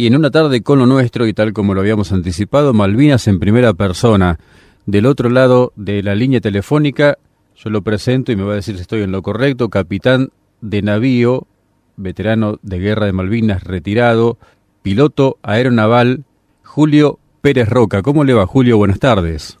Y 0.00 0.06
en 0.06 0.16
una 0.16 0.30
tarde 0.30 0.62
con 0.62 0.78
lo 0.78 0.86
nuestro, 0.86 1.26
y 1.26 1.34
tal 1.34 1.52
como 1.52 1.74
lo 1.74 1.82
habíamos 1.82 2.10
anticipado, 2.10 2.72
Malvinas 2.72 3.28
en 3.28 3.38
primera 3.38 3.74
persona. 3.74 4.38
Del 4.86 5.04
otro 5.04 5.28
lado 5.28 5.74
de 5.76 6.02
la 6.02 6.14
línea 6.14 6.40
telefónica, 6.40 7.18
yo 7.54 7.68
lo 7.68 7.82
presento 7.82 8.32
y 8.32 8.36
me 8.36 8.44
va 8.44 8.52
a 8.52 8.54
decir 8.54 8.76
si 8.76 8.80
estoy 8.80 9.02
en 9.02 9.12
lo 9.12 9.20
correcto, 9.20 9.68
capitán 9.68 10.30
de 10.62 10.80
navío, 10.80 11.42
veterano 11.98 12.56
de 12.62 12.78
guerra 12.78 13.04
de 13.04 13.12
Malvinas, 13.12 13.62
retirado, 13.62 14.38
piloto 14.80 15.36
aeronaval, 15.42 16.24
Julio 16.64 17.18
Pérez 17.42 17.68
Roca. 17.68 18.00
¿Cómo 18.00 18.24
le 18.24 18.32
va, 18.32 18.46
Julio? 18.46 18.78
Buenas 18.78 19.00
tardes. 19.00 19.58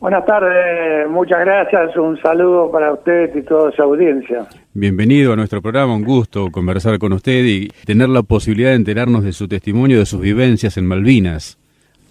Buenas 0.00 0.26
tardes, 0.26 1.08
muchas 1.08 1.38
gracias, 1.38 1.96
un 1.96 2.20
saludo 2.20 2.72
para 2.72 2.92
usted 2.92 3.36
y 3.36 3.42
toda 3.42 3.70
su 3.70 3.82
audiencia. 3.84 4.48
Bienvenido 4.78 5.32
a 5.32 5.36
nuestro 5.36 5.62
programa, 5.62 5.94
un 5.94 6.04
gusto 6.04 6.50
conversar 6.50 6.98
con 6.98 7.14
usted 7.14 7.42
y 7.46 7.68
tener 7.86 8.10
la 8.10 8.22
posibilidad 8.22 8.68
de 8.68 8.76
enterarnos 8.76 9.24
de 9.24 9.32
su 9.32 9.48
testimonio, 9.48 9.98
de 9.98 10.04
sus 10.04 10.20
vivencias 10.20 10.76
en 10.76 10.84
Malvinas. 10.84 11.56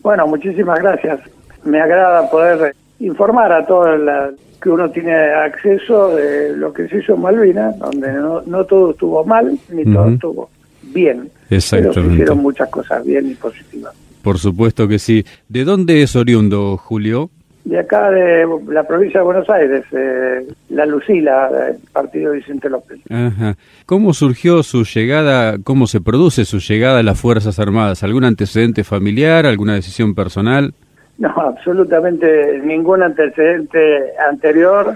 Bueno, 0.01 0.25
muchísimas 0.25 0.79
gracias. 0.79 1.19
Me 1.63 1.79
agrada 1.79 2.27
poder 2.27 2.75
informar 2.99 3.51
a 3.51 3.63
todo 3.67 3.95
la, 3.97 4.31
que 4.59 4.69
uno 4.71 4.89
tiene 4.89 5.13
acceso 5.13 6.15
de 6.15 6.57
lo 6.57 6.73
que 6.73 6.87
se 6.87 6.97
hizo 6.97 7.13
en 7.13 7.21
Malvinas, 7.21 7.77
donde 7.77 8.11
no, 8.11 8.63
todo 8.63 8.89
estuvo 8.89 9.23
mal 9.23 9.59
ni 9.69 9.83
todo 9.83 10.09
estuvo 10.09 10.49
bien. 10.91 11.29
Pero 11.47 11.61
se 11.61 12.01
hicieron 12.01 12.39
muchas 12.39 12.67
cosas 12.69 13.05
bien 13.05 13.29
y 13.29 13.35
positivas. 13.35 13.93
Por 14.23 14.39
supuesto 14.39 14.87
que 14.87 14.97
sí. 14.97 15.23
¿De 15.47 15.65
dónde 15.65 16.01
es 16.01 16.15
oriundo, 16.15 16.77
Julio? 16.77 17.29
De 17.65 17.79
acá 17.79 18.11
de 18.11 18.47
la 18.67 18.83
provincia 18.83 19.19
de 19.19 19.25
Buenos 19.25 19.49
Aires, 19.49 19.83
eh, 19.91 20.47
la 20.69 20.85
Lucila, 20.85 21.49
el 21.69 21.77
partido 21.91 22.33
Vicente 22.33 22.69
López. 22.69 22.99
Ajá. 23.09 23.55
¿Cómo 23.87 24.13
surgió 24.13 24.61
su 24.61 24.83
llegada, 24.83 25.57
cómo 25.63 25.87
se 25.87 25.99
produce 25.99 26.45
su 26.45 26.59
llegada 26.59 26.99
a 26.99 27.03
las 27.03 27.19
Fuerzas 27.19 27.57
Armadas? 27.57 28.03
¿Algún 28.03 28.23
antecedente 28.23 28.83
familiar, 28.83 29.47
alguna 29.47 29.73
decisión 29.73 30.13
personal? 30.13 30.75
No, 31.17 31.29
absolutamente 31.29 32.61
ningún 32.63 33.01
antecedente 33.01 34.13
anterior 34.29 34.95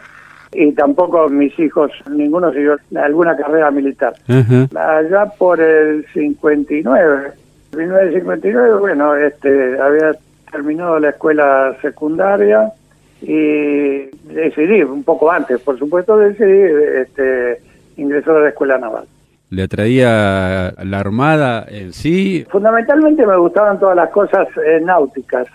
y 0.51 0.71
tampoco 0.73 1.27
mis 1.27 1.57
hijos, 1.59 1.91
ninguno 2.11 2.51
siguió 2.51 2.77
alguna 2.95 3.35
carrera 3.35 3.71
militar. 3.71 4.13
Allá 4.27 5.25
por 5.37 5.59
el 5.59 6.05
59, 6.13 7.31
1959, 7.75 8.79
bueno, 8.79 9.15
este, 9.15 9.79
había 9.79 10.11
terminado 10.51 10.99
la 10.99 11.09
escuela 11.09 11.75
secundaria 11.81 12.71
y 13.21 14.09
decidí, 14.33 14.81
un 14.83 15.03
poco 15.03 15.31
antes, 15.31 15.59
por 15.61 15.77
supuesto, 15.77 16.17
decidí 16.17 16.61
este, 17.01 17.61
ingresar 17.97 18.37
a 18.37 18.41
la 18.41 18.49
escuela 18.49 18.77
naval. 18.77 19.05
¿Le 19.51 19.63
atraía 19.63 20.75
la 20.83 20.99
armada 20.99 21.65
en 21.67 21.91
sí? 21.91 22.45
Fundamentalmente 22.51 23.25
me 23.25 23.35
gustaban 23.35 23.79
todas 23.79 23.95
las 23.95 24.11
cosas 24.11 24.47
eh, 24.63 24.79
náuticas. 24.79 25.47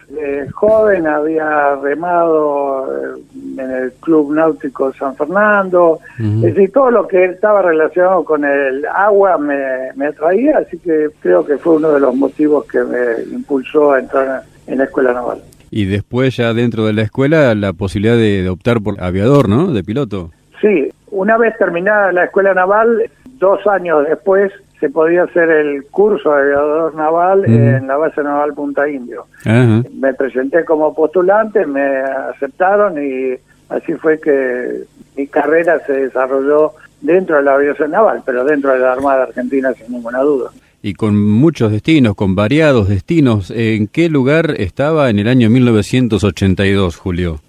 joven 0.53 1.07
había 1.07 1.77
remado 1.77 2.89
eh, 2.93 3.21
en 3.57 3.71
el 3.71 3.93
Club 4.01 4.35
Náutico 4.35 4.93
San 4.95 5.15
Fernando, 5.15 6.01
es 6.19 6.43
decir, 6.43 6.73
todo 6.73 6.91
lo 6.91 7.07
que 7.07 7.25
estaba 7.25 7.63
relacionado 7.63 8.25
con 8.25 8.45
el 8.45 8.85
agua 8.85 9.39
me, 9.39 9.93
me 9.95 10.07
atraía, 10.07 10.59
así 10.59 10.77
que 10.79 11.11
creo 11.21 11.47
que 11.47 11.57
fue 11.57 11.77
uno 11.77 11.93
de 11.93 12.01
los 12.01 12.17
motivos 12.17 12.65
que 12.67 12.83
me 12.83 13.23
impulsó 13.33 13.93
a 13.93 14.01
entrar 14.01 14.43
en 14.67 14.79
la 14.79 14.85
escuela 14.85 15.13
naval. 15.13 15.43
Y 15.71 15.87
después 15.87 16.37
ya 16.37 16.55
dentro 16.55 16.87
de 16.87 16.93
la 16.93 17.03
escuela 17.03 17.55
la 17.55 17.73
posibilidad 17.73 18.17
de, 18.17 18.49
optar 18.49 18.81
por 18.81 19.03
aviador, 19.03 19.49
¿no? 19.49 19.73
De 19.73 19.83
piloto. 19.83 20.31
Sí, 20.61 20.91
una 21.11 21.37
vez 21.37 21.57
terminada 21.59 22.13
la 22.13 22.25
escuela 22.25 22.55
naval, 22.55 23.11
dos 23.39 23.67
años 23.67 24.07
después 24.09 24.53
se 24.81 24.89
podía 24.89 25.25
hacer 25.25 25.51
el 25.51 25.85
curso 25.87 26.31
de 26.31 26.43
aviador 26.43 26.95
naval 26.95 27.45
en 27.47 27.87
la 27.87 27.97
base 27.97 28.23
naval 28.23 28.55
Punta 28.55 28.89
Indio. 28.89 29.27
Me 29.45 30.15
presenté 30.15 30.65
como 30.65 30.95
postulante, 30.95 31.67
me 31.67 31.85
aceptaron 32.33 33.03
y 33.03 33.35
así 33.69 33.95
fue 33.95 34.21
que 34.21 34.85
mi 35.17 35.27
carrera 35.27 35.81
se 35.87 35.93
desarrolló 35.93 36.73
dentro 37.01 37.37
de 37.37 37.43
la 37.43 37.55
aviación 37.55 37.91
naval, 37.91 38.23
pero 38.25 38.45
dentro 38.45 38.73
de 38.73 38.79
la 38.79 38.93
Armada 38.93 39.25
Argentina 39.25 39.73
sin 39.73 39.93
ninguna 39.93 40.21
duda 40.21 40.51
y 40.85 40.93
con 40.93 41.19
muchos 41.19 41.73
destinos, 41.73 42.15
con 42.15 42.35
variados 42.35 42.91
destinos. 42.91 43.51
¿En 43.51 43.87
qué 43.87 44.11
lugar 44.11 44.55
estaba 44.59 45.09
en 45.09 45.19
el 45.19 45.29
año 45.29 45.49
1982, 45.49 46.97
Julio? 46.99 47.41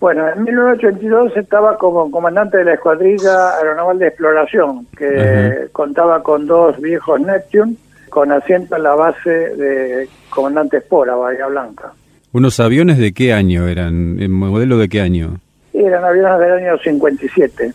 Bueno, 0.00 0.26
en 0.34 0.44
1982 0.44 1.36
estaba 1.36 1.76
como 1.76 2.10
comandante 2.10 2.56
de 2.56 2.64
la 2.64 2.74
Escuadrilla 2.74 3.58
Aeronaval 3.58 3.98
de 3.98 4.06
Exploración, 4.06 4.86
que 4.96 5.68
contaba 5.72 6.22
con 6.22 6.46
dos 6.46 6.80
viejos 6.80 7.20
Neptune, 7.20 7.74
con 8.08 8.32
asiento 8.32 8.76
en 8.76 8.82
la 8.82 8.94
base 8.94 9.28
de 9.28 10.08
Comandante 10.30 10.78
Espora, 10.78 11.16
Bahía 11.16 11.48
Blanca. 11.48 11.92
¿Unos 12.32 12.60
aviones 12.60 12.96
de 12.96 13.12
qué 13.12 13.34
año 13.34 13.68
eran? 13.68 14.22
¿En 14.22 14.30
modelo 14.30 14.78
de 14.78 14.88
qué 14.88 15.02
año? 15.02 15.38
Eran 15.74 16.02
aviones 16.02 16.40
del 16.40 16.52
año 16.52 16.78
57. 16.82 17.72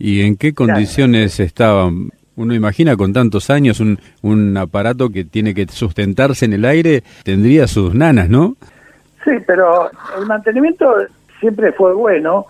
¿Y 0.00 0.22
en 0.22 0.36
qué 0.36 0.54
condiciones 0.54 1.38
estaban? 1.38 2.10
Uno 2.40 2.54
imagina 2.54 2.96
con 2.96 3.12
tantos 3.12 3.50
años 3.50 3.80
un, 3.80 3.98
un 4.22 4.56
aparato 4.56 5.10
que 5.10 5.24
tiene 5.24 5.54
que 5.54 5.66
sustentarse 5.66 6.46
en 6.46 6.54
el 6.54 6.64
aire, 6.64 7.02
tendría 7.22 7.66
sus 7.66 7.94
nanas, 7.94 8.30
¿no? 8.30 8.56
Sí, 9.24 9.32
pero 9.46 9.90
el 10.18 10.26
mantenimiento 10.26 10.90
siempre 11.38 11.72
fue 11.72 11.92
bueno, 11.92 12.46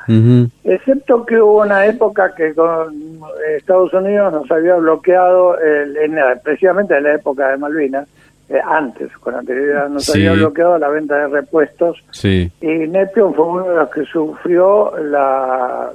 excepto 0.63 1.27
que 1.27 1.41
hubo 1.41 1.63
una 1.63 1.87
época 1.87 2.33
que 2.37 2.55
con 2.55 3.21
Estados 3.57 3.93
Unidos 3.93 4.33
nos 4.33 4.51
había 4.51 4.77
bloqueado, 4.77 5.59
el, 5.59 5.97
en, 5.97 6.17
precisamente 6.45 6.97
en 6.97 7.05
la 7.05 7.15
época 7.15 7.49
de 7.49 7.57
Malvinas, 7.57 8.07
eh, 8.49 8.61
antes, 8.65 9.11
con 9.19 9.35
anterioridad, 9.35 9.89
nos 9.89 10.09
había 10.13 10.33
bloqueado 10.33 10.79
la 10.79 10.89
venta 10.89 11.17
de 11.17 11.29
repuestos. 11.29 12.03
Sí. 12.11 12.51
Y 12.61 12.67
Neptune 12.67 13.35
fue 13.35 13.45
uno 13.45 13.69
de 13.69 13.77
los 13.77 13.91
que 13.91 14.05
sufrió 14.05 14.93
la, 14.99 15.91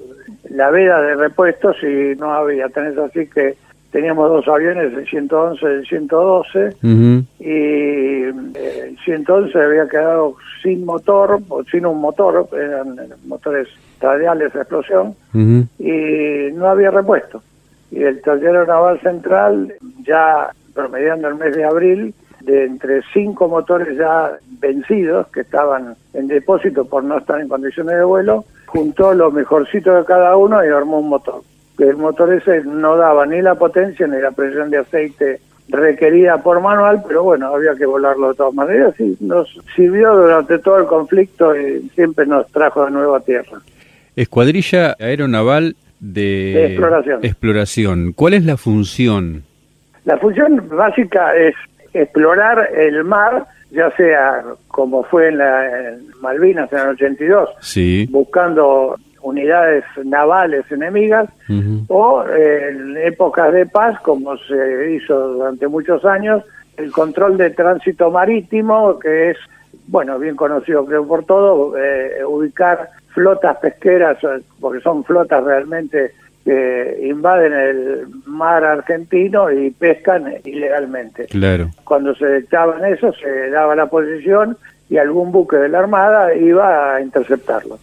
la 0.49 0.69
veda 0.69 1.01
de 1.01 1.15
repuestos 1.15 1.75
y 1.83 2.17
no 2.17 2.33
había. 2.33 2.69
Tenés 2.69 2.97
así 2.97 3.27
que 3.27 3.57
teníamos 3.95 4.29
dos 4.29 4.45
aviones, 4.49 4.91
el 4.91 5.07
111 5.07 5.65
y 5.65 5.69
el 5.69 5.87
112, 5.87 6.75
y 7.39 7.49
eh, 7.49 8.33
el 8.89 8.97
111 9.05 9.57
había 9.57 9.87
quedado 9.87 10.35
sin 10.61 10.83
motor, 10.83 11.39
o 11.47 11.63
sin 11.63 11.85
un 11.85 12.01
motor, 12.01 12.45
eran 12.51 12.97
motores 13.25 13.69
radiales 14.01 14.51
de 14.51 14.59
explosión, 14.59 15.15
y 15.79 16.51
no 16.55 16.67
había 16.67 16.91
repuesto. 16.91 17.41
Y 17.89 18.03
el 18.03 18.21
taller 18.21 18.67
naval 18.67 18.99
central, 18.99 19.73
ya 20.05 20.49
promediando 20.73 21.29
el 21.29 21.35
mes 21.35 21.55
de 21.55 21.63
abril, 21.63 22.13
de 22.41 22.65
entre 22.65 23.01
cinco 23.13 23.47
motores 23.47 23.97
ya 23.97 24.33
vencidos, 24.59 25.27
que 25.27 25.39
estaban 25.39 25.95
en 26.13 26.27
depósito 26.27 26.83
por 26.83 27.01
no 27.01 27.17
estar 27.17 27.39
en 27.39 27.47
condiciones 27.47 27.95
de 27.95 28.03
vuelo, 28.03 28.43
juntó 28.65 29.13
lo 29.13 29.31
mejorcito 29.31 29.95
de 29.95 30.03
cada 30.03 30.35
uno 30.35 30.61
y 30.65 30.67
armó 30.67 30.99
un 30.99 31.07
motor 31.07 31.41
el 31.79 31.97
motor 31.97 32.33
ese 32.33 32.63
no 32.63 32.97
daba 32.97 33.25
ni 33.25 33.41
la 33.41 33.55
potencia 33.55 34.07
ni 34.07 34.19
la 34.19 34.31
presión 34.31 34.69
de 34.69 34.77
aceite 34.77 35.39
requerida 35.69 36.37
por 36.37 36.61
manual, 36.61 37.01
pero 37.07 37.23
bueno, 37.23 37.47
había 37.53 37.73
que 37.75 37.85
volarlo 37.85 38.29
de 38.29 38.35
todas 38.35 38.53
maneras 38.53 38.93
y 38.99 39.17
nos 39.19 39.49
sirvió 39.75 40.15
durante 40.15 40.59
todo 40.59 40.77
el 40.77 40.85
conflicto 40.85 41.55
y 41.55 41.89
siempre 41.95 42.25
nos 42.25 42.47
trajo 42.51 42.85
de 42.85 42.91
nuevo 42.91 43.15
a 43.15 43.19
tierra. 43.19 43.59
Escuadrilla 44.15 44.95
Aeronaval 44.99 45.75
de, 45.99 46.67
exploración. 46.67 47.19
exploración. 47.23 48.13
¿Cuál 48.13 48.35
es 48.35 48.45
la 48.45 48.57
función? 48.57 49.43
La 50.05 50.17
función 50.17 50.69
básica 50.69 51.35
es 51.35 51.55
explorar 51.93 52.69
el 52.75 53.03
mar, 53.03 53.45
ya 53.71 53.89
sea 53.97 54.43
como 54.67 55.03
fue 55.03 55.29
en, 55.29 55.39
la, 55.39 55.89
en 55.89 56.07
Malvinas 56.21 56.71
en 56.71 56.79
el 56.79 56.87
82, 56.89 57.49
sí. 57.61 58.07
buscando 58.11 58.97
unidades 59.25 59.83
navales 60.03 60.71
enemigas 60.71 61.27
o 61.87 62.23
en 62.27 62.95
épocas 62.97 63.51
de 63.51 63.65
paz, 63.65 63.99
como 64.01 64.37
se 64.37 64.93
hizo 64.93 65.33
durante 65.33 65.67
muchos 65.67 66.05
años, 66.05 66.43
el 66.77 66.91
control 66.91 67.37
de 67.37 67.49
tránsito 67.49 68.11
marítimo, 68.11 68.99
que 68.99 69.31
es, 69.31 69.37
bueno, 69.87 70.19
bien 70.19 70.35
conocido 70.35 70.85
creo 70.85 71.07
por 71.07 71.25
todo, 71.25 71.75
eh, 71.77 72.23
ubicar 72.25 72.89
flotas 73.13 73.57
pesqueras, 73.57 74.17
porque 74.59 74.81
son 74.81 75.03
flotas 75.03 75.43
realmente 75.43 76.11
que 76.43 77.07
invaden 77.09 77.53
el 77.53 78.07
mar 78.27 78.63
argentino 78.63 79.51
y 79.51 79.71
pescan 79.71 80.31
ilegalmente. 80.43 81.25
Claro. 81.25 81.71
Cuando 81.83 82.13
se 82.13 82.25
detectaban 82.27 82.85
eso, 82.85 83.11
se 83.13 83.49
daba 83.49 83.75
la 83.75 83.87
posición 83.87 84.55
y 84.87 84.97
algún 84.97 85.31
buque 85.31 85.55
de 85.57 85.69
la 85.69 85.79
Armada 85.79 86.35
iba 86.35 86.95
a 86.95 87.01
interceptarlos. 87.01 87.79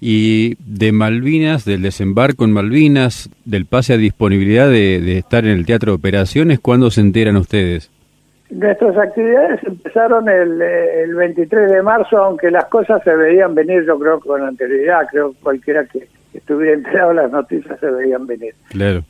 Y 0.00 0.56
de 0.58 0.92
Malvinas, 0.92 1.64
del 1.64 1.82
desembarco 1.82 2.44
en 2.44 2.52
Malvinas, 2.52 3.30
del 3.44 3.66
pase 3.66 3.94
a 3.94 3.96
disponibilidad 3.96 4.68
de, 4.68 5.18
estar 5.18 5.44
en 5.44 5.52
el 5.52 5.66
teatro 5.66 5.92
de 5.92 5.96
operaciones, 5.96 6.60
¿cuándo 6.60 6.90
se 6.90 7.00
enteran 7.00 7.36
ustedes? 7.36 7.90
Nuestras 8.50 8.96
actividades 8.96 9.60
empezaron 9.64 10.28
el, 10.28 10.60
eh, 10.60 11.02
el 11.04 11.14
23 11.14 11.70
de 11.70 11.82
marzo, 11.82 12.18
aunque 12.18 12.50
las 12.50 12.64
cosas 12.64 13.00
se 13.04 13.14
veían 13.14 13.54
venir, 13.54 13.84
yo 13.86 13.96
creo, 13.98 14.18
con 14.18 14.42
anterioridad. 14.42 15.06
Creo 15.10 15.32
cualquiera 15.40 15.84
que 15.84 16.08
estuviera 16.34 16.74
enterado 16.74 17.12
las 17.12 17.30
noticias 17.30 17.78
se 17.80 17.90
veían 17.90 18.26
venir. 18.26 18.54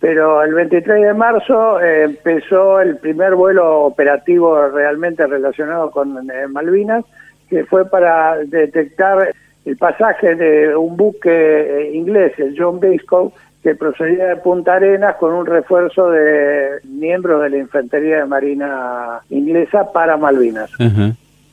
Pero 0.00 0.42
el 0.42 0.54
23 0.54 1.02
de 1.02 1.14
marzo 1.14 1.80
eh, 1.80 2.04
empezó 2.04 2.80
el 2.80 2.96
primer 2.96 3.34
vuelo 3.34 3.82
operativo 3.82 4.68
realmente 4.68 5.26
relacionado 5.26 5.90
con 5.90 6.30
eh, 6.30 6.46
Malvinas, 6.48 7.04
que 7.48 7.64
fue 7.64 7.88
para 7.88 8.36
detectar 8.44 9.32
el 9.64 9.76
pasaje 9.76 10.34
de 10.34 10.74
un 10.76 10.96
buque 10.96 11.30
eh, 11.30 11.90
inglés, 11.94 12.32
el 12.38 12.54
John 12.58 12.80
Biscoe, 12.80 13.32
que 13.62 13.74
procedía 13.74 14.26
de 14.26 14.36
Punta 14.36 14.74
Arenas 14.74 15.16
con 15.16 15.34
un 15.34 15.44
refuerzo 15.44 16.10
de 16.10 16.80
miembros 16.84 17.42
de 17.42 17.50
la 17.50 17.58
Infantería 17.58 18.18
de 18.18 18.24
Marina 18.24 19.20
inglesa 19.28 19.92
para 19.92 20.16
Malvinas. 20.16 20.70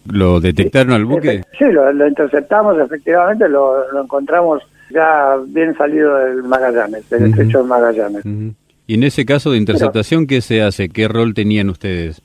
¿Lo 0.09 0.39
detectaron 0.39 0.93
al 0.93 1.03
buque? 1.03 1.43
Sí, 1.57 1.65
lo, 1.65 2.07
interceptamos, 2.07 2.79
efectivamente, 2.79 3.49
lo, 3.49 4.01
encontramos 4.01 4.63
ya 4.89 5.35
bien 5.47 5.75
salido 5.75 6.15
del 6.15 6.43
Magallanes, 6.43 7.09
del 7.09 7.25
estrecho 7.25 7.61
de 7.61 7.63
Magallanes. 7.65 8.23
¿Y 8.87 8.93
en 8.93 9.03
ese 9.03 9.25
caso 9.25 9.51
de 9.51 9.57
interceptación 9.57 10.27
qué 10.27 10.39
se 10.39 10.61
hace? 10.61 10.87
¿Qué 10.87 11.09
rol 11.09 11.33
tenían 11.33 11.69
ustedes? 11.69 12.21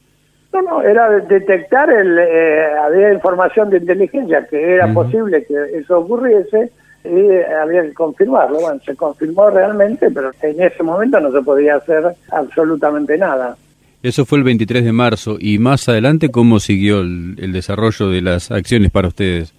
No, 0.52 0.62
no, 0.62 0.82
era 0.82 1.08
detectar, 1.20 1.88
el, 1.90 2.18
eh, 2.18 2.66
había 2.84 3.12
información 3.12 3.70
de 3.70 3.78
inteligencia 3.78 4.46
que 4.46 4.74
era 4.74 4.92
posible 4.92 5.44
que 5.46 5.54
eso 5.78 6.00
ocurriese 6.00 6.70
y 7.04 7.52
había 7.60 7.82
que 7.82 7.94
confirmarlo. 7.94 8.60
Bueno, 8.60 8.80
se 8.84 8.94
confirmó 8.94 9.50
realmente, 9.50 10.10
pero 10.10 10.30
en 10.42 10.62
ese 10.62 10.82
momento 10.82 11.20
no 11.20 11.32
se 11.32 11.40
podía 11.42 11.76
hacer 11.76 12.04
absolutamente 12.30 13.16
nada. 13.16 13.56
Eso 14.02 14.26
fue 14.26 14.38
el 14.38 14.44
23 14.44 14.84
de 14.84 14.92
marzo. 14.92 15.36
¿Y 15.38 15.58
más 15.58 15.88
adelante 15.88 16.30
cómo 16.30 16.58
siguió 16.58 17.00
el, 17.00 17.52
desarrollo 17.52 18.08
de 18.08 18.20
las 18.20 18.50
acciones 18.50 18.90
para 18.90 19.08
ustedes? 19.08 19.54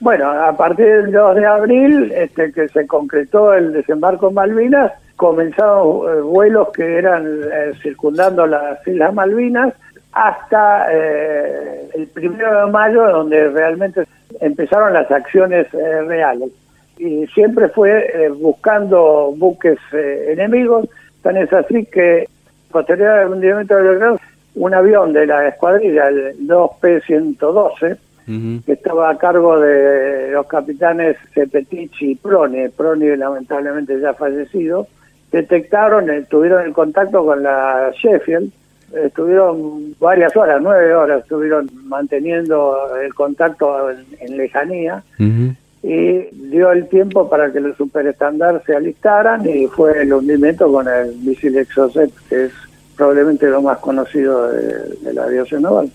Bueno, 0.00 0.30
a 0.30 0.56
partir 0.56 0.86
del 0.86 1.12
2 1.12 1.36
de 1.36 1.46
abril, 1.46 2.12
este, 2.14 2.52
que 2.52 2.68
se 2.68 2.86
concretó 2.86 3.52
el 3.54 3.72
desembarco 3.72 4.28
en 4.28 4.34
Malvinas, 4.34 4.92
comenzaron 5.16 6.06
eh, 6.08 6.20
vuelos 6.20 6.68
que 6.72 6.98
eran 6.98 7.26
eh, 7.26 7.72
circundando 7.82 8.46
las 8.46 8.86
Islas 8.86 9.12
Malvinas 9.12 9.74
hasta 10.12 10.86
eh, 10.92 11.90
el 11.94 12.06
primero 12.08 12.66
de 12.66 12.72
mayo, 12.72 13.06
donde 13.08 13.48
realmente 13.48 14.04
empezaron 14.40 14.92
las 14.92 15.10
acciones 15.10 15.70
reales. 15.72 16.50
Y 16.98 17.26
siempre 17.28 17.68
fue 17.68 18.10
eh, 18.12 18.28
buscando 18.28 19.32
buques 19.36 19.78
eh, 19.92 20.32
enemigos. 20.32 20.88
Tan 21.22 21.36
es 21.36 21.52
así 21.52 21.84
que 21.86 22.28
posterior 22.70 23.10
al 23.10 23.32
hundimiento 23.32 23.76
de 23.76 23.82
Belgrano, 23.82 24.18
un 24.56 24.74
avión 24.74 25.12
de 25.12 25.26
la 25.26 25.48
escuadrilla, 25.48 26.08
el 26.08 26.46
2P-112, 26.46 27.98
que 28.66 28.72
estaba 28.72 29.08
a 29.08 29.16
cargo 29.16 29.58
de 29.58 30.32
los 30.32 30.46
capitanes 30.46 31.16
Cepetici 31.32 32.10
y 32.10 32.14
Prone, 32.14 32.68
Prone 32.68 33.16
lamentablemente 33.16 33.98
ya 33.98 34.12
fallecido, 34.12 34.86
detectaron, 35.32 36.10
eh, 36.10 36.26
tuvieron 36.28 36.66
el 36.66 36.74
contacto 36.74 37.24
con 37.24 37.42
la 37.42 37.90
Sheffield, 37.94 38.52
estuvieron 38.92 39.94
varias 39.98 40.34
horas, 40.36 40.60
nueve 40.62 40.94
horas, 40.94 41.22
estuvieron 41.22 41.70
manteniendo 41.84 42.96
el 42.96 43.14
contacto 43.14 43.90
en, 43.90 44.36
lejanía 44.36 45.02
y 45.82 46.18
dio 46.32 46.72
el 46.72 46.88
tiempo 46.88 47.28
para 47.28 47.52
que 47.52 47.60
los 47.60 47.76
superestándares 47.76 48.62
se 48.64 48.74
alistaran 48.74 49.48
y 49.48 49.66
fue 49.66 50.02
el 50.02 50.12
hundimiento 50.12 50.70
con 50.72 50.88
el 50.88 51.16
misil 51.18 51.56
Exocet, 51.56 52.10
que 52.28 52.46
es 52.46 52.52
probablemente 52.96 53.46
lo 53.48 53.62
más 53.62 53.78
conocido 53.78 54.48
de, 54.48 55.12
la 55.12 55.24
aviación 55.24 55.62
naval. 55.62 55.90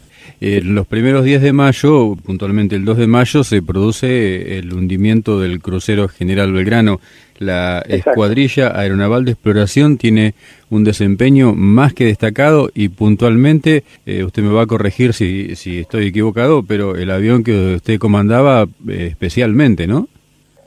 En 0.46 0.76
los 0.76 0.86
primeros 0.86 1.24
días 1.24 1.42
de 1.42 1.54
mayo, 1.54 2.18
puntualmente 2.18 2.76
el 2.76 2.84
2 2.84 2.98
de 2.98 3.08
mayo, 3.08 3.46
se 3.46 3.62
produce 3.62 4.58
el 4.58 4.74
hundimiento 4.74 5.40
del 5.40 5.62
crucero 5.62 6.10
General 6.10 6.52
Belgrano. 6.52 7.00
La 7.40 7.80
escuadrilla 7.88 8.78
aeronaval 8.78 9.24
de 9.24 9.32
exploración 9.32 9.98
tiene 9.98 10.34
un 10.70 10.84
desempeño 10.84 11.54
más 11.54 11.94
que 11.94 12.04
destacado 12.04 12.70
y 12.74 12.90
puntualmente, 12.90 13.86
eh, 14.06 14.26
usted 14.26 14.44
me 14.44 14.52
va 14.52 14.64
a 14.64 14.68
corregir 14.68 15.14
si, 15.14 15.56
si 15.56 15.80
estoy 15.80 16.08
equivocado, 16.08 16.62
pero 16.68 16.98
el 16.98 17.10
avión 17.12 17.46
que 17.46 17.76
usted 17.76 17.98
comandaba 17.98 18.64
eh, 18.90 19.08
especialmente, 19.12 19.88
¿no? 19.88 20.10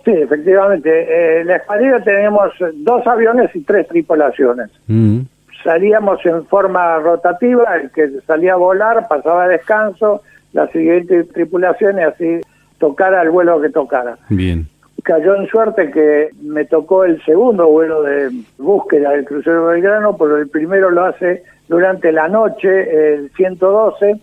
Sí, 0.06 0.12
efectivamente. 0.12 0.88
Eh, 0.88 1.40
en 1.42 1.48
la 1.48 1.56
escuadrilla 1.56 2.02
tenemos 2.02 2.50
dos 2.76 3.06
aviones 3.06 3.54
y 3.54 3.60
tres 3.60 3.86
tripulaciones. 3.88 4.70
Mm. 4.86 5.18
Salíamos 5.66 6.24
en 6.24 6.46
forma 6.46 6.96
rotativa, 7.00 7.74
el 7.74 7.90
que 7.90 8.20
salía 8.24 8.52
a 8.52 8.56
volar 8.56 9.08
pasaba 9.08 9.44
a 9.44 9.48
descanso, 9.48 10.22
la 10.52 10.68
siguiente 10.68 11.24
tripulación 11.24 11.98
y 11.98 12.02
así 12.02 12.40
tocara 12.78 13.20
el 13.22 13.30
vuelo 13.30 13.60
que 13.60 13.70
tocara. 13.70 14.16
Bien. 14.28 14.68
Cayó 15.02 15.34
en 15.34 15.48
suerte 15.48 15.90
que 15.90 16.30
me 16.40 16.66
tocó 16.66 17.04
el 17.04 17.20
segundo 17.24 17.66
vuelo 17.66 18.04
de 18.04 18.30
búsqueda 18.58 19.10
del 19.10 19.24
crucero 19.24 19.66
Belgrano, 19.66 20.16
porque 20.16 20.42
el 20.42 20.48
primero 20.48 20.88
lo 20.88 21.04
hace 21.04 21.42
durante 21.66 22.12
la 22.12 22.28
noche, 22.28 23.14
el 23.14 23.32
112, 23.32 24.20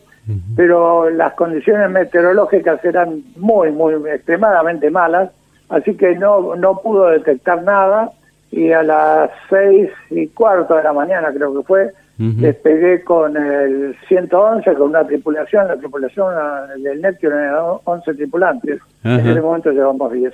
pero 0.56 1.10
las 1.10 1.34
condiciones 1.34 1.90
meteorológicas 1.92 2.84
eran 2.86 3.22
muy, 3.36 3.70
muy 3.74 3.96
extremadamente 4.10 4.90
malas, 4.90 5.30
así 5.68 5.98
que 5.98 6.16
no, 6.16 6.56
no 6.56 6.80
pudo 6.82 7.08
detectar 7.08 7.64
nada 7.64 8.14
y 8.54 8.72
a 8.72 8.84
las 8.84 9.32
seis 9.50 9.90
y 10.10 10.28
cuarto 10.28 10.76
de 10.76 10.84
la 10.84 10.94
mañana 10.94 11.32
creo 11.34 11.54
que 11.54 11.64
fue, 11.64 11.92
despegué 12.18 13.04
con 13.04 13.36
el 13.36 13.96
111, 14.08 14.74
con 14.76 14.90
una 14.90 15.06
tripulación, 15.06 15.68
la 15.68 15.78
tripulación 15.78 16.34
del 16.82 17.02
Neptune 17.02 17.36
era 17.36 17.64
11 17.64 18.14
tripulantes, 18.14 18.80
en 19.04 19.28
ese 19.28 19.42
momento 19.42 19.72
llevamos 19.72 20.12
10 20.12 20.34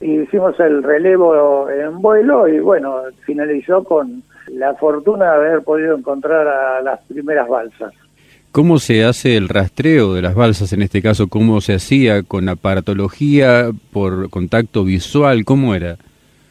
hicimos 0.00 0.58
el 0.60 0.82
relevo 0.82 1.68
en 1.70 2.00
vuelo 2.00 2.46
y 2.48 2.60
bueno, 2.60 3.02
finalizó 3.24 3.82
con 3.82 4.22
la 4.52 4.74
fortuna 4.74 5.32
de 5.32 5.36
haber 5.36 5.62
podido 5.62 5.96
encontrar 5.96 6.46
a 6.46 6.82
las 6.82 7.00
primeras 7.08 7.48
balsas. 7.48 7.92
¿Cómo 8.52 8.78
se 8.78 9.04
hace 9.04 9.36
el 9.36 9.48
rastreo 9.48 10.14
de 10.14 10.22
las 10.22 10.34
balsas 10.34 10.72
en 10.72 10.82
este 10.82 11.02
caso? 11.02 11.28
¿Cómo 11.28 11.60
se 11.60 11.74
hacía 11.74 12.22
con 12.22 12.48
aparatología, 12.48 13.70
por 13.92 14.30
contacto 14.30 14.84
visual? 14.84 15.44
¿Cómo 15.44 15.74
era? 15.74 15.96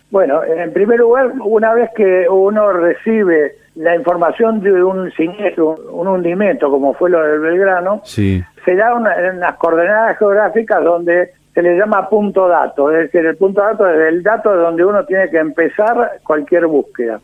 Bueno, 0.09 0.43
en 0.43 0.71
primer 0.71 0.99
lugar, 0.99 1.33
una 1.43 1.73
vez 1.73 1.89
que 1.95 2.27
uno 2.29 2.71
recibe 2.71 3.55
la 3.75 3.95
información 3.95 4.61
de 4.61 4.83
un 4.83 5.11
siniestro, 5.11 5.75
un 5.91 6.07
hundimiento, 6.07 6.69
como 6.69 6.93
fue 6.93 7.09
lo 7.09 7.21
del 7.21 7.39
Belgrano, 7.39 8.01
se 8.05 8.75
da 8.75 8.95
unas 8.95 9.55
coordenadas 9.57 10.17
geográficas 10.17 10.83
donde 10.83 11.31
se 11.53 11.63
le 11.63 11.75
llama 11.75 12.07
punto 12.07 12.47
dato, 12.47 12.91
es 12.91 13.11
decir, 13.11 13.25
el 13.25 13.35
punto 13.35 13.61
dato 13.61 13.89
es 13.89 14.09
el 14.09 14.21
dato 14.21 14.51
de 14.51 14.57
donde 14.59 14.85
uno 14.85 15.03
tiene 15.05 15.27
que 15.31 15.39
empezar 15.39 16.19
cualquier 16.23 16.67
búsqueda. 16.67 17.19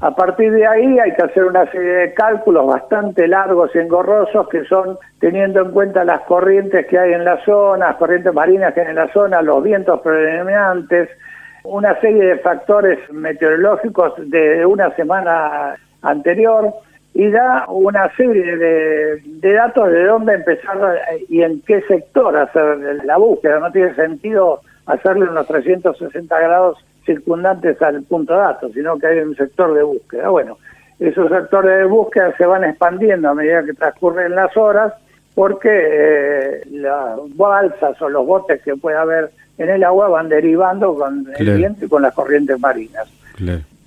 A 0.00 0.12
partir 0.12 0.50
de 0.50 0.66
ahí 0.66 0.98
hay 0.98 1.14
que 1.14 1.22
hacer 1.22 1.44
una 1.44 1.70
serie 1.70 1.92
de 1.92 2.12
cálculos 2.12 2.66
bastante 2.66 3.28
largos 3.28 3.70
y 3.76 3.78
engorrosos 3.78 4.48
que 4.48 4.64
son 4.64 4.98
teniendo 5.20 5.60
en 5.60 5.70
cuenta 5.70 6.04
las 6.04 6.22
corrientes 6.22 6.84
que 6.86 6.98
hay 6.98 7.12
en 7.12 7.24
la 7.24 7.44
zona, 7.44 7.86
las 7.86 7.96
corrientes 7.96 8.34
marinas 8.34 8.74
que 8.74 8.80
hay 8.80 8.88
en 8.88 8.96
la 8.96 9.12
zona, 9.12 9.40
los 9.40 9.62
vientos 9.62 10.00
predominantes, 10.00 11.08
una 11.66 11.98
serie 12.00 12.24
de 12.24 12.38
factores 12.38 12.98
meteorológicos 13.12 14.14
de 14.16 14.64
una 14.64 14.94
semana 14.94 15.76
anterior 16.02 16.72
y 17.14 17.30
da 17.30 17.64
una 17.68 18.14
serie 18.16 18.56
de, 18.56 19.52
datos 19.54 19.90
de 19.90 20.04
dónde 20.04 20.34
empezar 20.34 21.00
y 21.28 21.42
en 21.42 21.60
qué 21.62 21.80
sector 21.82 22.36
hacer 22.36 23.04
la 23.04 23.16
búsqueda. 23.16 23.58
No 23.58 23.72
tiene 23.72 23.94
sentido 23.94 24.60
hacerle 24.86 25.24
unos 25.24 25.46
360 25.46 26.38
grados 26.38 26.78
circundantes 27.04 27.80
al 27.80 28.02
punto 28.02 28.34
de 28.34 28.40
datos, 28.40 28.72
sino 28.72 28.98
que 28.98 29.06
hay 29.06 29.18
un 29.20 29.34
sector 29.34 29.72
de 29.74 29.82
búsqueda. 29.82 30.28
Bueno, 30.28 30.58
esos 30.98 31.30
sectores 31.30 31.78
de 31.78 31.84
búsqueda 31.84 32.34
se 32.36 32.46
van 32.46 32.64
expandiendo 32.64 33.30
a 33.30 33.34
medida 33.34 33.64
que 33.64 33.74
transcurren 33.74 34.34
las 34.34 34.54
horas 34.56 34.92
porque 35.34 35.70
eh, 35.70 36.62
las 36.70 37.18
balsas 37.36 38.00
o 38.00 38.08
los 38.08 38.26
botes 38.26 38.62
que 38.62 38.76
puede 38.76 38.96
haber 38.96 39.30
en 39.58 39.70
el 39.70 39.84
agua 39.84 40.08
van 40.08 40.28
derivando 40.28 40.94
con 40.94 41.26
el 41.36 41.56
viento 41.56 41.84
y 41.84 41.88
con 41.88 42.02
las 42.02 42.14
corrientes 42.14 42.58
marinas. 42.60 43.08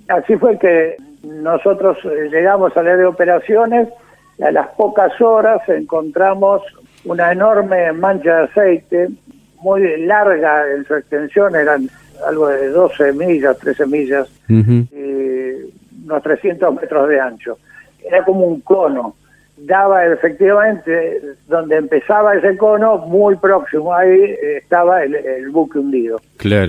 Así 0.08 0.36
fue 0.38 0.58
que 0.58 0.98
nosotros 1.24 1.98
eh, 2.06 2.30
llegamos 2.32 2.76
a 2.76 2.84
la 2.84 2.96
de 2.96 3.06
operaciones 3.06 3.88
y 4.38 4.44
a 4.44 4.52
las 4.52 4.68
pocas 4.70 5.20
horas 5.22 5.62
encontramos 5.68 6.62
una 7.06 7.32
enorme 7.32 7.92
mancha 7.94 8.38
de 8.38 8.44
aceite, 8.46 9.10
muy 9.62 10.06
larga 10.06 10.64
en 10.74 10.86
su 10.86 10.96
extensión, 10.96 11.56
eran 11.56 11.90
algo 12.26 12.48
de 12.48 12.70
12 12.70 13.14
millas, 13.14 13.58
13 13.60 13.86
millas, 13.88 14.30
y 14.48 15.74
unos 16.06 16.24
300 16.24 16.76
metros 16.76 17.10
de 17.10 17.20
ancho. 17.20 17.58
Era 18.04 18.24
como 18.24 18.46
un 18.46 18.62
cono. 18.62 19.16
Daba 19.62 20.06
efectivamente, 20.06 21.22
donde 21.48 21.78
empezaba 21.78 22.36
ese 22.36 22.56
cono, 22.58 22.98
muy 23.00 23.36
próximo 23.36 23.94
ahí 23.94 24.36
estaba 24.58 25.04
el, 25.04 25.50
buque 25.52 25.80
hundido. 25.80 26.20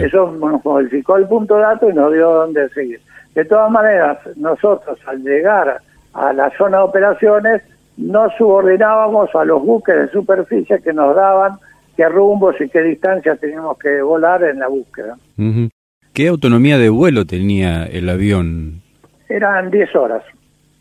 Eso 0.04 0.32
nos 0.32 0.64
modificó 0.64 1.16
el 1.16 1.26
punto 1.28 1.56
de 1.56 1.62
dato 1.62 1.88
y 1.88 1.94
nos 1.94 2.12
dio 2.12 2.30
dónde 2.30 2.68
seguir. 2.70 3.00
De 3.34 3.44
todas 3.44 3.70
maneras, 3.70 4.18
nosotros 4.36 4.98
al 5.06 5.22
llegar 5.22 5.80
a 6.14 6.32
la 6.32 6.50
zona 6.58 6.78
de 6.78 6.82
operaciones 6.84 7.62
no 7.96 8.28
subordinábamos 8.36 9.34
a 9.34 9.44
los 9.44 9.62
buques 9.62 9.94
de 9.94 10.08
superficie 10.08 10.80
que 10.82 10.92
nos 10.92 11.14
daban 11.14 11.52
qué 11.96 12.08
rumbos 12.08 12.56
y 12.60 12.68
qué 12.68 12.82
distancias 12.82 13.38
teníamos 13.38 13.78
que 13.78 14.00
volar 14.02 14.42
en 14.42 14.58
la 14.58 14.68
búsqueda. 14.68 15.16
¿Qué 15.36 15.68
¿Qué 16.12 16.28
autonomía 16.28 16.78
de 16.78 16.88
vuelo 16.88 17.24
tenía 17.24 17.84
el 17.84 18.08
avión? 18.08 18.80
Eran 19.28 19.70
10 19.70 19.94
horas. 19.94 20.22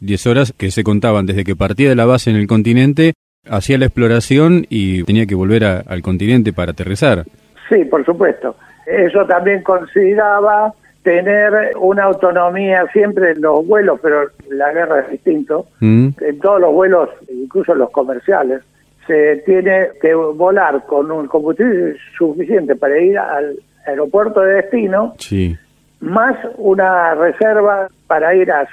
10 0.01 0.27
horas 0.27 0.53
que 0.57 0.71
se 0.71 0.83
contaban 0.83 1.25
desde 1.25 1.43
que 1.43 1.55
partía 1.55 1.89
de 1.89 1.95
la 1.95 2.05
base 2.05 2.29
en 2.29 2.35
el 2.35 2.47
continente, 2.47 3.13
hacía 3.47 3.77
la 3.77 3.85
exploración 3.85 4.65
y 4.69 5.03
tenía 5.03 5.25
que 5.25 5.35
volver 5.35 5.63
al 5.63 6.01
continente 6.01 6.53
para 6.53 6.71
aterrizar. 6.71 7.25
Sí, 7.69 7.85
por 7.85 8.05
supuesto. 8.05 8.55
Eso 8.85 9.25
también 9.25 9.61
consideraba 9.63 10.73
tener 11.03 11.71
una 11.79 12.03
autonomía 12.05 12.85
siempre 12.91 13.31
en 13.31 13.41
los 13.41 13.65
vuelos, 13.65 13.99
pero 14.01 14.29
la 14.49 14.71
guerra 14.71 15.01
es 15.01 15.11
distinto. 15.11 15.67
Mm. 15.79 16.09
En 16.19 16.39
todos 16.39 16.59
los 16.61 16.73
vuelos, 16.73 17.09
incluso 17.29 17.73
los 17.75 17.89
comerciales, 17.91 18.61
se 19.07 19.37
tiene 19.45 19.89
que 20.01 20.13
volar 20.13 20.85
con 20.85 21.09
un 21.11 21.27
combustible 21.27 21.95
suficiente 22.17 22.75
para 22.75 22.99
ir 22.99 23.17
al 23.17 23.57
aeropuerto 23.87 24.41
de 24.41 24.55
destino, 24.55 25.15
sí. 25.17 25.57
Más 26.01 26.35
una 26.57 27.13
reserva 27.15 27.89
para 28.07 28.33
ir 28.35 28.51
al 28.51 28.67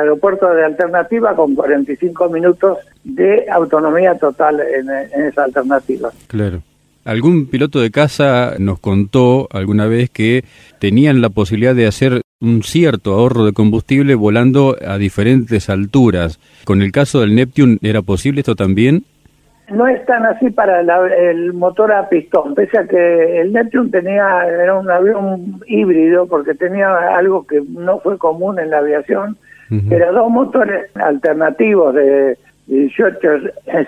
aeropuerto 0.00 0.48
de 0.52 0.64
alternativa 0.64 1.34
con 1.34 1.54
45 1.54 2.28
minutos 2.28 2.78
de 3.04 3.46
autonomía 3.50 4.16
total 4.16 4.60
en, 4.60 4.88
en 4.90 5.26
esa 5.26 5.44
alternativa. 5.44 6.10
Claro. 6.26 6.62
Algún 7.04 7.46
piloto 7.46 7.80
de 7.80 7.92
casa 7.92 8.56
nos 8.58 8.80
contó 8.80 9.46
alguna 9.52 9.86
vez 9.86 10.10
que 10.10 10.44
tenían 10.80 11.20
la 11.20 11.30
posibilidad 11.30 11.72
de 11.72 11.86
hacer 11.86 12.22
un 12.40 12.64
cierto 12.64 13.14
ahorro 13.14 13.44
de 13.44 13.52
combustible 13.52 14.16
volando 14.16 14.76
a 14.84 14.98
diferentes 14.98 15.70
alturas. 15.70 16.40
¿Con 16.64 16.82
el 16.82 16.90
caso 16.90 17.20
del 17.20 17.36
Neptune 17.36 17.78
era 17.80 18.02
posible 18.02 18.40
esto 18.40 18.56
también? 18.56 19.04
No 19.68 19.88
es 19.88 20.04
tan 20.06 20.24
así 20.24 20.50
para 20.50 20.80
el 20.80 21.52
motor 21.52 21.92
a 21.92 22.08
pistón, 22.08 22.54
pese 22.54 22.78
a 22.78 22.86
que 22.86 23.40
el 23.40 23.52
Neptune 23.52 23.90
tenía, 23.90 24.46
era 24.46 24.78
un 24.78 24.88
avión 24.88 25.60
híbrido 25.66 26.26
porque 26.26 26.54
tenía 26.54 27.16
algo 27.16 27.46
que 27.46 27.60
no 27.68 27.98
fue 28.00 28.16
común 28.16 28.60
en 28.60 28.70
la 28.70 28.78
aviación, 28.78 29.36
era 29.90 30.12
dos 30.12 30.30
motores 30.30 30.94
alternativos 30.94 31.94
de 31.94 32.38
18 32.66 33.18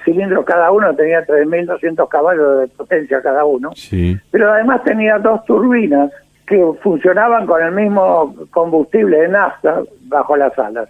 cilindros 0.04 0.44
cada 0.44 0.70
uno, 0.73 0.94
tenía 0.94 1.25
3.200 1.25 2.08
caballos 2.08 2.61
de 2.61 2.68
potencia 2.68 3.23
cada 3.23 3.44
uno. 3.44 3.70
Sí. 3.75 4.16
Pero 4.30 4.52
además 4.52 4.82
tenía 4.85 5.18
dos 5.18 5.44
turbinas 5.44 6.11
que 6.47 6.64
funcionaban 6.82 7.47
con 7.47 7.62
el 7.62 7.73
mismo 7.73 8.35
combustible 8.50 9.18
de 9.18 9.28
nafta 9.28 9.82
bajo 10.08 10.37
las 10.37 10.58
alas. 10.58 10.88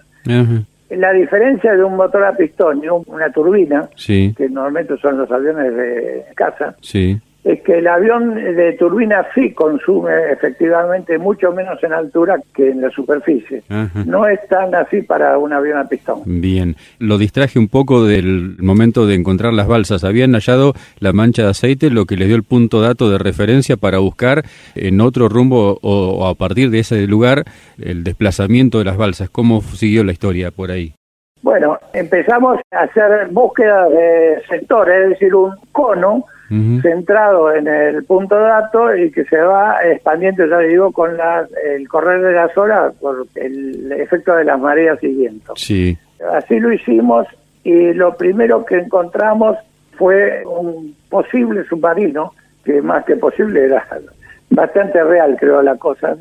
La 0.91 1.13
diferencia 1.13 1.75
de 1.75 1.85
un 1.85 1.97
motor 1.97 2.25
a 2.25 2.37
pistón 2.37 2.83
y 2.83 2.89
una 2.89 3.31
turbina, 3.31 3.89
que 4.07 4.49
normalmente 4.51 4.97
son 4.99 5.19
los 5.19 5.31
aviones 5.31 5.75
de 5.75 6.25
casa, 6.35 6.75
sí 6.81 7.21
es 7.49 7.63
que 7.63 7.79
el 7.79 7.87
avión 7.87 8.35
de 8.35 8.75
turbina 8.75 9.27
sí 9.35 9.53
consume 9.53 10.33
efectivamente 10.33 11.17
mucho 11.17 11.51
menos 11.51 11.83
en 11.83 11.95
altura 11.95 12.37
que 12.55 12.69
en 12.69 12.83
la 12.83 12.91
superficie. 12.91 13.63
No 14.05 14.29
es 14.29 14.47
tan 14.49 14.75
así 14.75 15.01
para 15.01 15.39
un 15.39 15.55
avión 15.55 15.79
a 15.79 15.85
pistón. 15.85 16.21
Bien, 16.27 16.77
lo 16.99 17.17
distraje 17.17 17.59
un 17.59 17.69
poco 17.69 18.05
del 18.05 18.57
momento 18.59 19.07
de 19.07 19.15
encontrar 19.15 19.55
las 19.55 19.67
balsas. 19.67 20.05
Habían 20.05 20.35
hallado 20.35 20.75
la 21.01 21.15
mancha 21.15 21.45
de 21.45 21.49
aceite, 21.49 21.89
lo 21.89 22.05
que 22.05 22.17
les 22.17 22.29
dio 22.29 22.37
el 22.37 22.43
punto 22.43 22.83
dato 22.83 23.11
de 23.11 23.17
referencia 23.17 23.79
para 23.79 23.99
buscar 23.99 24.43
en 24.75 25.01
otro 25.01 25.31
rumbo 25.31 25.79
o, 25.81 26.27
a 26.27 26.35
partir 26.35 26.69
de 26.69 26.81
ese 26.81 27.07
lugar 27.07 27.45
el 27.83 28.05
desplazamiento 28.05 28.77
de 28.79 28.85
las 28.85 28.99
balsas. 28.99 29.31
¿Cómo 29.31 29.63
siguió 29.63 30.05
la 30.05 30.13
historia 30.13 30.51
por 30.51 30.71
ahí? 30.71 30.93
Bueno, 31.41 31.79
empezamos 31.95 32.59
a 32.73 32.81
hacer 32.83 33.29
búsqueda 33.31 33.89
de 33.89 34.43
sectores, 34.51 35.05
es 35.05 35.09
decir, 35.11 35.35
un 35.35 35.55
cono 35.73 36.27
centrado 36.49 37.55
en 37.55 37.69
el 37.69 38.05
punto 38.05 38.35
dato 38.37 38.97
y 38.97 39.11
que 39.11 39.25
se 39.25 39.39
va 39.39 39.77
expandiendo, 39.85 40.47
ya 40.47 40.59
digo, 40.61 40.93
con 40.93 41.17
la, 41.17 41.47
el 41.65 41.87
correr 41.89 42.23
de 42.23 42.33
las 42.33 42.57
horas 42.57 42.95
por 43.01 43.27
el 43.35 43.93
efecto 43.93 44.35
de 44.35 44.45
las 44.45 44.59
mareas 44.59 44.99
siguientes. 44.99 45.51
Sí. 45.57 45.97
Así 46.33 46.59
lo 46.59 46.73
hicimos 46.73 47.27
y 47.65 47.93
lo 47.93 48.17
primero 48.17 48.65
que 48.65 48.77
encontramos 48.77 49.59
fue 49.99 50.43
un 50.47 50.95
posible 51.11 51.65
submarino, 51.65 52.33
que 52.65 52.81
más 52.81 53.05
que 53.05 53.17
posible 53.17 53.65
era 53.67 53.87
bastante 54.51 55.03
real, 55.05 55.37
creo, 55.39 55.61
la 55.61 55.77
cosa, 55.77 56.17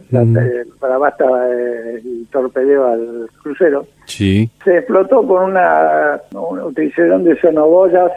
para 0.79 0.97
basta 0.97 1.25
eh, 1.53 2.01
el 2.03 2.27
torpedeo 2.31 2.87
al 2.87 3.29
crucero. 3.41 3.85
Sí. 4.05 4.49
Se 4.65 4.79
explotó 4.79 5.25
con 5.25 5.51
una, 5.51 6.19
una 6.33 6.65
utilización 6.65 7.23
de 7.23 7.39
sonoboyas 7.39 8.11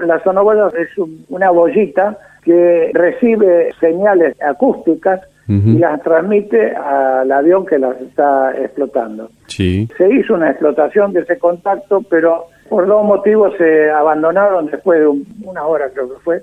la 0.00 0.22
sonoboya 0.22 0.68
es 0.78 0.88
una 1.28 1.50
bollita 1.50 2.18
que 2.42 2.90
recibe 2.94 3.72
señales 3.80 4.40
acústicas 4.42 5.20
y 5.48 5.78
las 5.78 6.02
transmite 6.02 6.76
al 6.76 7.32
avión 7.32 7.64
que 7.64 7.78
las 7.78 7.98
está 8.02 8.52
explotando. 8.54 9.30
Sí. 9.46 9.88
Se 9.96 10.06
hizo 10.12 10.34
una 10.34 10.50
explotación 10.50 11.14
de 11.14 11.20
ese 11.20 11.38
contacto, 11.38 12.02
pero 12.10 12.48
por 12.68 12.86
dos 12.86 13.02
motivos 13.02 13.54
se 13.56 13.90
abandonaron 13.90 14.66
después 14.66 15.00
de 15.00 15.06
una 15.44 15.64
hora, 15.64 15.88
creo 15.88 16.10
que 16.10 16.20
fue. 16.20 16.42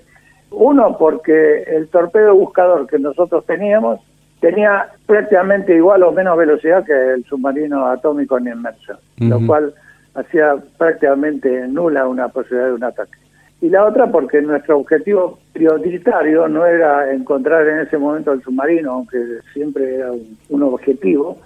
Uno, 0.49 0.97
porque 0.97 1.63
el 1.67 1.87
torpedo 1.89 2.33
buscador 2.33 2.87
que 2.87 2.97
nosotros 2.97 3.45
teníamos 3.45 3.99
tenía 4.39 4.89
prácticamente 5.05 5.75
igual 5.75 6.03
o 6.03 6.11
menos 6.11 6.37
velocidad 6.37 6.83
que 6.83 6.93
el 6.93 7.23
submarino 7.25 7.85
atómico 7.87 8.37
en 8.37 8.47
inmersión, 8.47 8.97
lo 9.17 9.45
cual 9.45 9.73
hacía 10.15 10.55
prácticamente 10.77 11.67
nula 11.67 12.07
una 12.07 12.27
posibilidad 12.29 12.67
de 12.67 12.73
un 12.73 12.83
ataque 12.83 13.17
y 13.65 13.69
la 13.69 13.83
otra 13.83 14.11
porque 14.11 14.41
nuestro 14.43 14.77
objetivo 14.77 15.39
prioritario 15.51 16.47
no 16.47 16.67
era 16.67 17.11
encontrar 17.11 17.67
en 17.67 17.79
ese 17.79 17.97
momento 17.97 18.31
el 18.31 18.43
submarino, 18.43 18.91
aunque 18.91 19.17
siempre 19.53 19.95
era 19.95 20.11
un, 20.49 20.63
objetivo, 20.63 21.39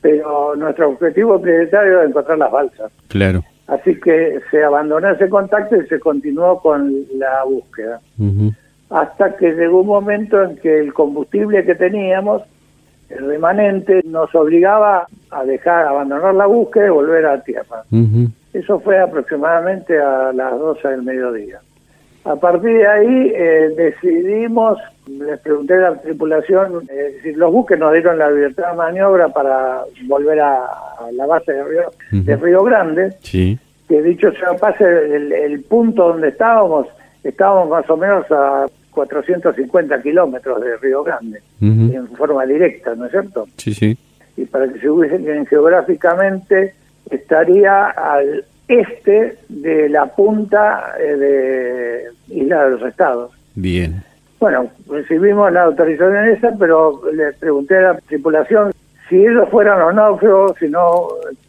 pero 0.00 0.56
nuestro 0.56 0.88
objetivo 0.88 1.40
prioritario 1.40 1.92
era 1.92 2.08
encontrar 2.08 2.38
las 2.38 2.50
balsas. 2.50 2.90
Claro. 3.06 3.44
Así 3.68 3.94
que 4.00 4.40
se 4.50 4.64
abandonó 4.64 5.10
ese 5.10 5.28
contacto 5.28 5.76
y 5.76 5.86
se 5.86 6.00
continuó 6.00 6.60
con 6.60 6.92
la 7.16 7.44
búsqueda. 7.44 8.00
Hasta 8.90 9.36
que 9.36 9.52
llegó 9.52 9.82
un 9.82 9.86
momento 9.86 10.42
en 10.42 10.56
que 10.56 10.80
el 10.80 10.92
combustible 10.92 11.64
que 11.64 11.76
teníamos, 11.76 12.42
el 13.10 13.28
remanente, 13.28 14.00
nos 14.04 14.34
obligaba 14.34 15.06
a 15.30 15.44
dejar, 15.44 15.86
abandonar 15.86 16.34
la 16.34 16.46
búsqueda 16.46 16.86
y 16.86 16.90
volver 16.90 17.26
a 17.26 17.44
tierra. 17.44 17.84
Eso 18.52 18.80
fue 18.80 18.98
aproximadamente 18.98 19.98
a 19.98 20.32
las 20.32 20.58
12 20.58 20.88
del 20.88 21.02
mediodía. 21.02 21.60
A 22.24 22.36
partir 22.36 22.76
de 22.76 22.86
ahí 22.86 23.32
eh, 23.34 23.72
decidimos, 23.76 24.78
les 25.06 25.38
pregunté 25.40 25.74
a 25.74 25.90
la 25.90 26.00
tripulación, 26.00 26.86
eh, 26.90 27.32
los 27.34 27.50
buques 27.50 27.78
nos 27.78 27.92
dieron 27.92 28.18
la 28.18 28.30
libertad 28.30 28.72
de 28.72 28.76
maniobra 28.76 29.28
para 29.28 29.84
volver 30.06 30.40
a, 30.40 30.68
la 31.12 31.26
base 31.26 31.52
de 31.52 31.64
Río, 31.64 31.90
de 32.10 32.36
Río 32.36 32.62
Grande, 32.62 33.14
sí. 33.20 33.58
que 33.88 34.02
dicho 34.02 34.30
sea 34.32 34.52
pase, 34.54 34.84
el, 34.84 35.62
punto 35.62 36.08
donde 36.08 36.28
estábamos, 36.28 36.88
estábamos 37.24 37.70
más 37.70 37.88
o 37.88 37.96
menos 37.96 38.26
a 38.30 38.66
450 38.90 40.02
kilómetros 40.02 40.60
de 40.60 40.76
Río 40.76 41.02
Grande, 41.02 41.40
en 41.60 42.06
forma 42.08 42.44
directa, 42.44 42.94
¿no 42.94 43.06
es 43.06 43.12
cierto? 43.12 43.46
Sí, 43.56 43.72
sí. 43.72 43.96
Y 44.36 44.44
para 44.44 44.70
que 44.70 44.78
se 44.78 44.90
ubiquen 44.90 45.46
geográficamente, 45.46 46.74
estaría 47.10 47.86
al 47.86 48.44
este 48.68 49.36
de 49.48 49.88
la 49.88 50.06
punta 50.06 50.94
eh, 50.98 51.16
de 51.16 52.04
Isla 52.28 52.64
de 52.64 52.70
los 52.70 52.82
Estados. 52.82 53.32
Bien. 53.54 54.02
Bueno, 54.38 54.70
recibimos 54.88 55.52
la 55.52 55.64
autorización 55.64 56.28
esa, 56.28 56.52
pero 56.58 57.02
le 57.12 57.32
pregunté 57.34 57.76
a 57.76 57.92
la 57.92 57.98
tripulación 57.98 58.72
si 59.08 59.16
ellos 59.16 59.48
fueran 59.50 59.80
los 59.80 59.94
náufragos, 59.94 60.56
si 60.58 60.68
no 60.68 61.08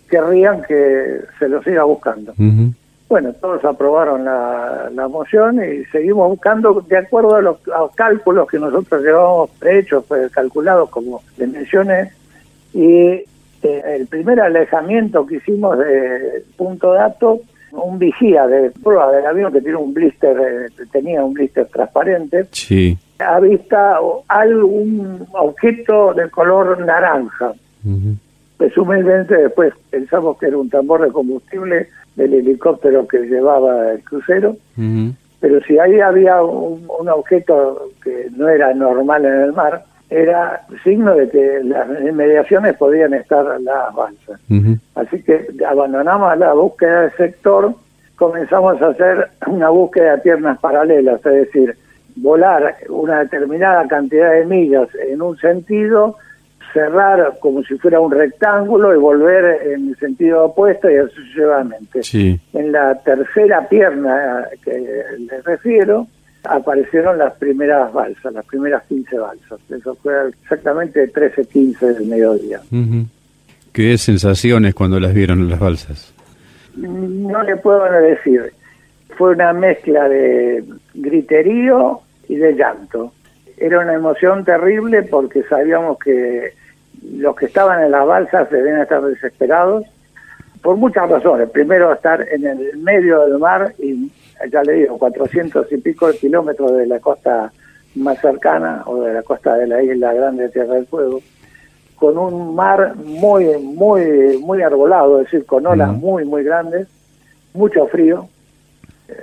querrían 0.10 0.62
que 0.63 1.22
se 1.39 1.48
los 1.48 1.63
siga 1.63 1.84
buscando. 1.84 2.34
Bueno, 3.08 3.34
todos 3.34 3.63
aprobaron 3.65 4.25
la, 4.25 4.89
la, 4.94 5.08
moción 5.08 5.63
y 5.63 5.86
seguimos 5.86 6.30
buscando 6.30 6.82
de 6.88 6.98
acuerdo 6.98 7.36
a 7.36 7.41
los, 7.41 7.58
cálculos 7.96 8.48
que 8.48 8.58
nosotros 8.58 9.03
llevamos 9.03 9.50
hechos, 9.62 10.03
pues, 10.08 10.32
calculados 10.32 10.89
como 10.89 11.22
les 11.38 11.50
mencioné, 11.50 12.12
y 12.74 13.24
este, 13.62 13.96
el 13.96 14.08
primer 14.08 14.39
alejamiento 14.39 15.25
que 15.25 15.36
hicimos 15.36 15.77
de 15.77 16.44
punto 16.58 16.94
dato, 16.94 17.41
un 17.72 18.00
vigía 18.00 18.48
de 18.48 18.72
prueba 18.72 19.12
del 19.12 19.25
avión 19.25 19.53
que 19.53 19.62
tiene 19.62 19.77
un 19.77 19.94
blister, 19.94 20.36
eh, 20.38 20.86
tenía 20.91 21.24
un 21.24 21.34
blister 21.34 21.68
transparente, 21.68 22.48
sí. 22.51 22.98
vista 23.41 24.00
algún 24.27 25.27
objeto 25.34 26.13
de 26.13 26.30
color 26.30 26.84
naranja. 26.84 27.53
Presumiblemente 28.58 29.38
después 29.38 29.74
pensamos 29.89 30.38
que 30.38 30.48
era 30.48 30.58
un 30.58 30.70
tambor 30.70 31.01
de 31.01 31.12
combustible 31.12 31.88
del 32.15 32.34
helicóptero 32.34 33.08
que 33.08 33.20
llevaba 33.20 33.91
el 33.91 34.03
crucero, 34.03 34.58
pero 35.39 35.62
si 35.62 35.80
ahí 35.80 36.00
había 36.00 36.44
un 36.44 37.10
objeto 37.10 37.89
que 38.03 38.27
no 38.36 38.50
era 38.50 38.74
normal 38.74 39.25
en 39.25 39.41
el 39.41 39.53
mar, 39.53 39.86
era 40.12 40.62
signo 40.84 41.15
de 41.15 41.30
que 41.30 41.62
las 41.63 41.88
inmediaciones 42.01 42.75
podían 42.75 43.13
estar 43.13 43.46
las 43.62 43.96
balsas. 43.96 44.39
Así 44.96 45.24
que 45.24 45.48
abandonamos 45.65 46.38
la 46.38 46.53
búsqueda 46.53 47.03
del 47.03 47.12
sector, 47.13 47.74
comenzamos 48.18 48.82
a 48.82 48.88
hacer 48.88 49.30
una 49.48 49.70
búsqueda 49.70 50.18
de 50.18 50.22
piernas 50.22 50.60
paralelas, 50.60 51.25
es 51.25 51.34
decir, 51.46 51.77
volar 52.18 52.75
una 52.89 53.20
determinada 53.20 53.88
cantidad 53.88 54.34
de 54.34 54.46
millas 54.46 54.89
en 54.96 55.22
un 55.22 55.38
sentido 55.38 56.18
cerrar 56.74 57.38
como 57.39 57.63
si 57.63 57.77
fuera 57.77 58.00
un 58.00 58.12
rectángulo 58.12 58.94
y 58.94 58.98
volver 58.98 59.62
en 59.68 59.89
el 59.89 59.98
sentido 59.98 60.46
opuesto 60.46 60.89
y 60.89 60.98
así 60.98 61.15
sucesivamente. 61.15 62.01
En 62.53 62.72
la 62.72 62.96
tercera 62.96 63.68
pierna 63.68 64.46
que 64.63 65.03
les 65.20 65.44
refiero, 65.44 66.08
aparecieron 66.44 67.18
las 67.18 67.34
primeras 67.34 67.92
balsas, 67.94 68.34
las 68.34 68.46
primeras 68.46 68.84
15 68.84 69.18
balsas. 69.18 69.60
Eso 69.70 69.96
fue 69.96 70.30
exactamente 70.30 71.12
13-15 71.12 71.80
del 71.80 72.08
mediodía. 72.08 72.62
¿Qué 73.72 73.98
sensaciones 73.98 74.74
cuando 74.74 75.00
las 75.00 75.14
vieron 75.14 75.50
las 75.50 75.60
balsas? 75.60 76.14
No 76.76 77.44
le 77.44 77.56
puedo 77.58 77.84
decir. 78.02 78.54
Fue 79.18 79.32
una 79.32 79.54
mezcla 79.54 80.08
de 80.10 80.64
griterío 80.94 82.02
y 82.28 82.36
de 82.36 82.54
llanto. 82.54 83.14
Era 83.58 83.80
una 83.80 83.94
emoción 83.94 84.44
terrible 84.44 85.04
porque 85.04 85.44
sabíamos 85.44 86.00
que 86.00 86.54
los 87.14 87.36
que 87.36 87.46
estaban 87.46 87.84
en 87.84 87.92
las 87.92 88.06
balsas 88.06 88.50
debían 88.50 88.82
estar 88.82 89.02
desesperados 89.02 89.86
por 90.62 90.78
muchas 90.78 91.10
razones. 91.10 91.50
Primero, 91.50 91.92
estar 91.94 92.26
en 92.32 92.46
el 92.46 92.78
medio 92.78 93.26
del 93.26 93.40
mar 93.40 93.74
y, 93.80 94.12
ya 94.52 94.64
le 94.64 94.74
digo, 94.74 94.98
400 94.98 95.72
y 95.72 95.78
pico 95.78 96.08
de 96.08 96.18
kilómetros 96.18 96.78
de 96.78 96.88
la 96.88 97.00
costa 97.00 97.52
más 97.96 98.20
cercana 98.20 98.84
o 98.86 99.02
de 99.02 99.14
la 99.14 99.24
costa 99.24 99.56
de 99.56 99.68
la 99.68 99.84
isla 99.84 100.14
Grande 100.14 100.44
de 100.44 100.50
Tierra 100.50 100.76
del 100.76 100.86
Fuego, 100.88 101.22
con 101.96 102.18
un 102.18 102.56
mar 102.56 102.96
muy, 102.96 103.46
muy, 103.60 104.38
muy 104.40 104.62
arbolado, 104.62 105.20
es 105.20 105.26
decir, 105.26 105.46
con 105.46 105.66
olas 105.68 105.94
muy, 105.94 106.26
muy 106.26 106.44
grandes, 106.44 106.88
mucho 107.54 107.86
frío. 107.88 108.28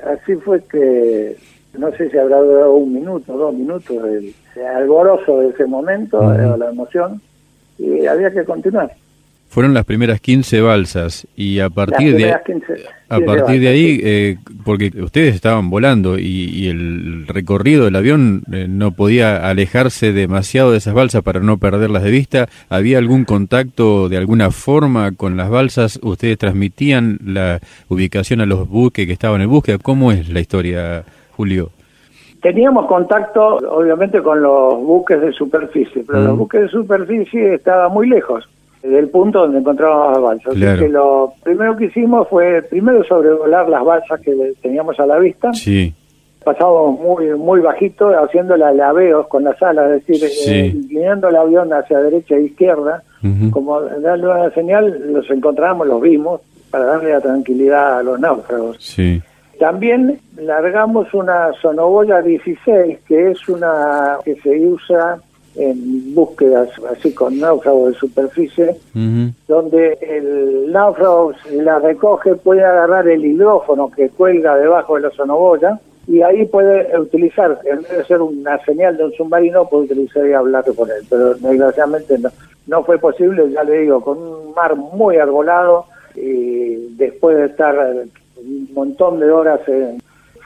Así 0.05 0.37
fue 0.37 0.63
que, 0.65 1.37
no 1.77 1.91
sé 1.93 2.11
si 2.11 2.19
habrá 2.19 2.39
durado 2.39 2.75
un 2.75 2.93
minuto, 2.93 3.37
dos 3.37 3.55
minutos, 3.55 3.97
el, 4.05 4.35
alboroso 4.77 5.41
de 5.41 5.49
ese 5.51 5.67
momento, 5.67 6.21
la 6.21 6.71
emoción, 6.71 7.21
y 7.79 8.07
había 8.07 8.31
que 8.31 8.45
continuar. 8.45 8.93
Fueron 9.49 9.73
las 9.73 9.85
primeras 9.87 10.21
15 10.21 10.61
balsas 10.61 11.26
y 11.35 11.61
a 11.61 11.71
partir 11.71 12.17
de 12.17 12.35
a 13.11 13.21
partir 13.21 13.61
de 13.61 13.69
ahí, 13.69 14.00
eh, 14.05 14.37
porque 14.64 14.93
ustedes 15.02 15.35
estaban 15.35 15.71
volando 15.71 16.19
y, 16.19 16.69
el 16.69 17.26
recorrido 17.26 17.87
del 17.87 17.97
avión 17.97 18.43
eh, 18.52 18.67
no 18.69 18.90
podía 18.90 19.49
alejarse 19.49 20.12
demasiado 20.12 20.73
de 20.73 20.78
esas 20.78 20.93
balsas 20.93 21.23
para 21.23 21.40
no 21.40 21.57
perderlas 21.57 22.02
de 22.02 22.11
vista. 22.11 22.49
¿Había 22.69 22.99
algún 22.99 23.25
contacto 23.25 24.11
de 24.11 24.19
alguna 24.19 24.50
forma 24.50 25.12
con 25.12 25.38
las 25.38 25.49
balsas? 25.49 25.99
¿Ustedes 26.02 26.37
transmitían 26.37 27.19
la 27.25 27.61
ubicación 27.88 28.43
a 28.43 28.47
los 28.47 28.69
buques 28.69 29.07
que 29.07 29.12
estaban 29.14 29.40
en 29.40 29.49
búsqueda? 29.49 29.78
¿Cómo 29.78 30.12
es 30.12 30.28
la 30.28 30.40
historia, 30.40 31.05
Julio? 31.31 31.71
Teníamos 32.43 32.87
contacto, 32.87 33.57
obviamente, 33.57 34.23
con 34.23 34.43
los 34.43 34.75
buques 34.75 35.21
de 35.21 35.33
superficie, 35.33 36.05
pero 36.07 36.23
los 36.23 36.35
mm. 36.35 36.38
buques 36.38 36.61
de 36.61 36.69
superficie 36.69 37.55
estaban 37.55 37.90
muy 37.90 38.07
lejos 38.09 38.47
del 38.82 39.08
punto 39.08 39.40
donde 39.40 39.58
encontrábamos 39.58 40.12
las 40.12 40.23
balsas. 40.23 40.56
Así 40.56 40.82
que 40.82 40.88
lo 40.88 41.32
primero 41.42 41.76
que 41.76 41.87
hicimos 41.87 42.28
fue 42.28 42.62
primero 42.62 43.02
sobrevolar 43.04 43.68
las 43.68 43.85
balsas 43.85 44.20
que 44.20 44.54
teníamos 44.62 44.99
a 45.00 45.06
la 45.06 45.18
vista. 45.18 45.52
Sí. 45.52 45.94
Pasábamos 46.44 47.00
muy 47.00 47.26
muy 47.35 47.61
bajito, 47.61 48.08
haciendo 48.08 48.56
laveos 48.56 49.26
con 49.28 49.44
las 49.44 49.61
alas, 49.62 49.90
es 49.90 50.06
decir, 50.06 50.30
eh, 50.49 50.66
inclinando 50.75 51.28
el 51.28 51.37
avión 51.37 51.73
hacia 51.73 51.99
derecha 51.99 52.37
e 52.37 52.44
izquierda, 52.44 53.02
como 53.50 53.80
darle 53.82 54.26
una 54.26 54.50
señal, 54.50 55.12
los 55.12 55.28
encontramos, 55.30 55.87
los 55.87 56.00
vimos, 56.00 56.40
para 56.70 56.85
darle 56.85 57.12
la 57.12 57.20
tranquilidad 57.20 57.99
a 57.99 58.02
los 58.02 58.18
náufragos. 58.20 58.76
Sí. 58.78 59.20
También 59.58 60.20
largamos 60.37 61.12
una 61.12 61.52
sonoboya 61.61 62.23
16, 62.23 63.00
que 63.06 63.32
es 63.32 63.49
una 63.49 64.18
que 64.25 64.37
se 64.37 64.56
usa 64.61 65.18
en 65.59 66.15
búsquedas 66.15 66.71
así 66.91 67.12
con 67.12 67.38
náufragos 67.38 67.93
de 67.93 67.99
superficie, 67.99 68.77
donde 69.47 69.99
el 70.00 70.71
náufrago 70.73 71.33
la 71.53 71.79
recoge, 71.81 72.37
puede 72.37 72.65
agarrar 72.65 73.09
el 73.09 73.25
hidrófono 73.25 73.91
que 73.91 74.09
cuelga 74.09 74.57
debajo 74.57 74.97
de 74.97 75.03
la 75.03 75.11
sonoboya 75.11 75.81
y 76.07 76.23
ahí 76.23 76.47
puede 76.47 76.99
utilizar, 76.99 77.59
en 77.65 77.83
vez 77.83 77.99
de 77.99 78.05
ser 78.05 78.23
una 78.23 78.59
señal 78.65 78.97
de 78.97 79.04
un 79.04 79.13
submarino, 79.13 79.69
puede 79.69 79.85
utilizar 79.85 80.26
y 80.26 80.32
hablar 80.32 80.65
con 80.75 80.89
él. 80.89 81.04
Pero 81.11 81.35
desgraciadamente 81.35 82.19
no, 82.19 82.30
no 82.67 82.85
fue 82.85 82.99
posible, 82.99 83.50
ya 83.50 83.63
le 83.65 83.80
digo, 83.80 84.00
con 84.00 84.17
un 84.17 84.54
mar 84.54 84.75
muy 84.75 85.17
arbolado 85.17 85.85
y 86.15 86.95
después 86.97 87.37
de 87.37 87.47
estar 87.47 87.76
un 88.37 88.69
montón 88.73 89.21
de 89.21 89.30
horas 89.30 89.61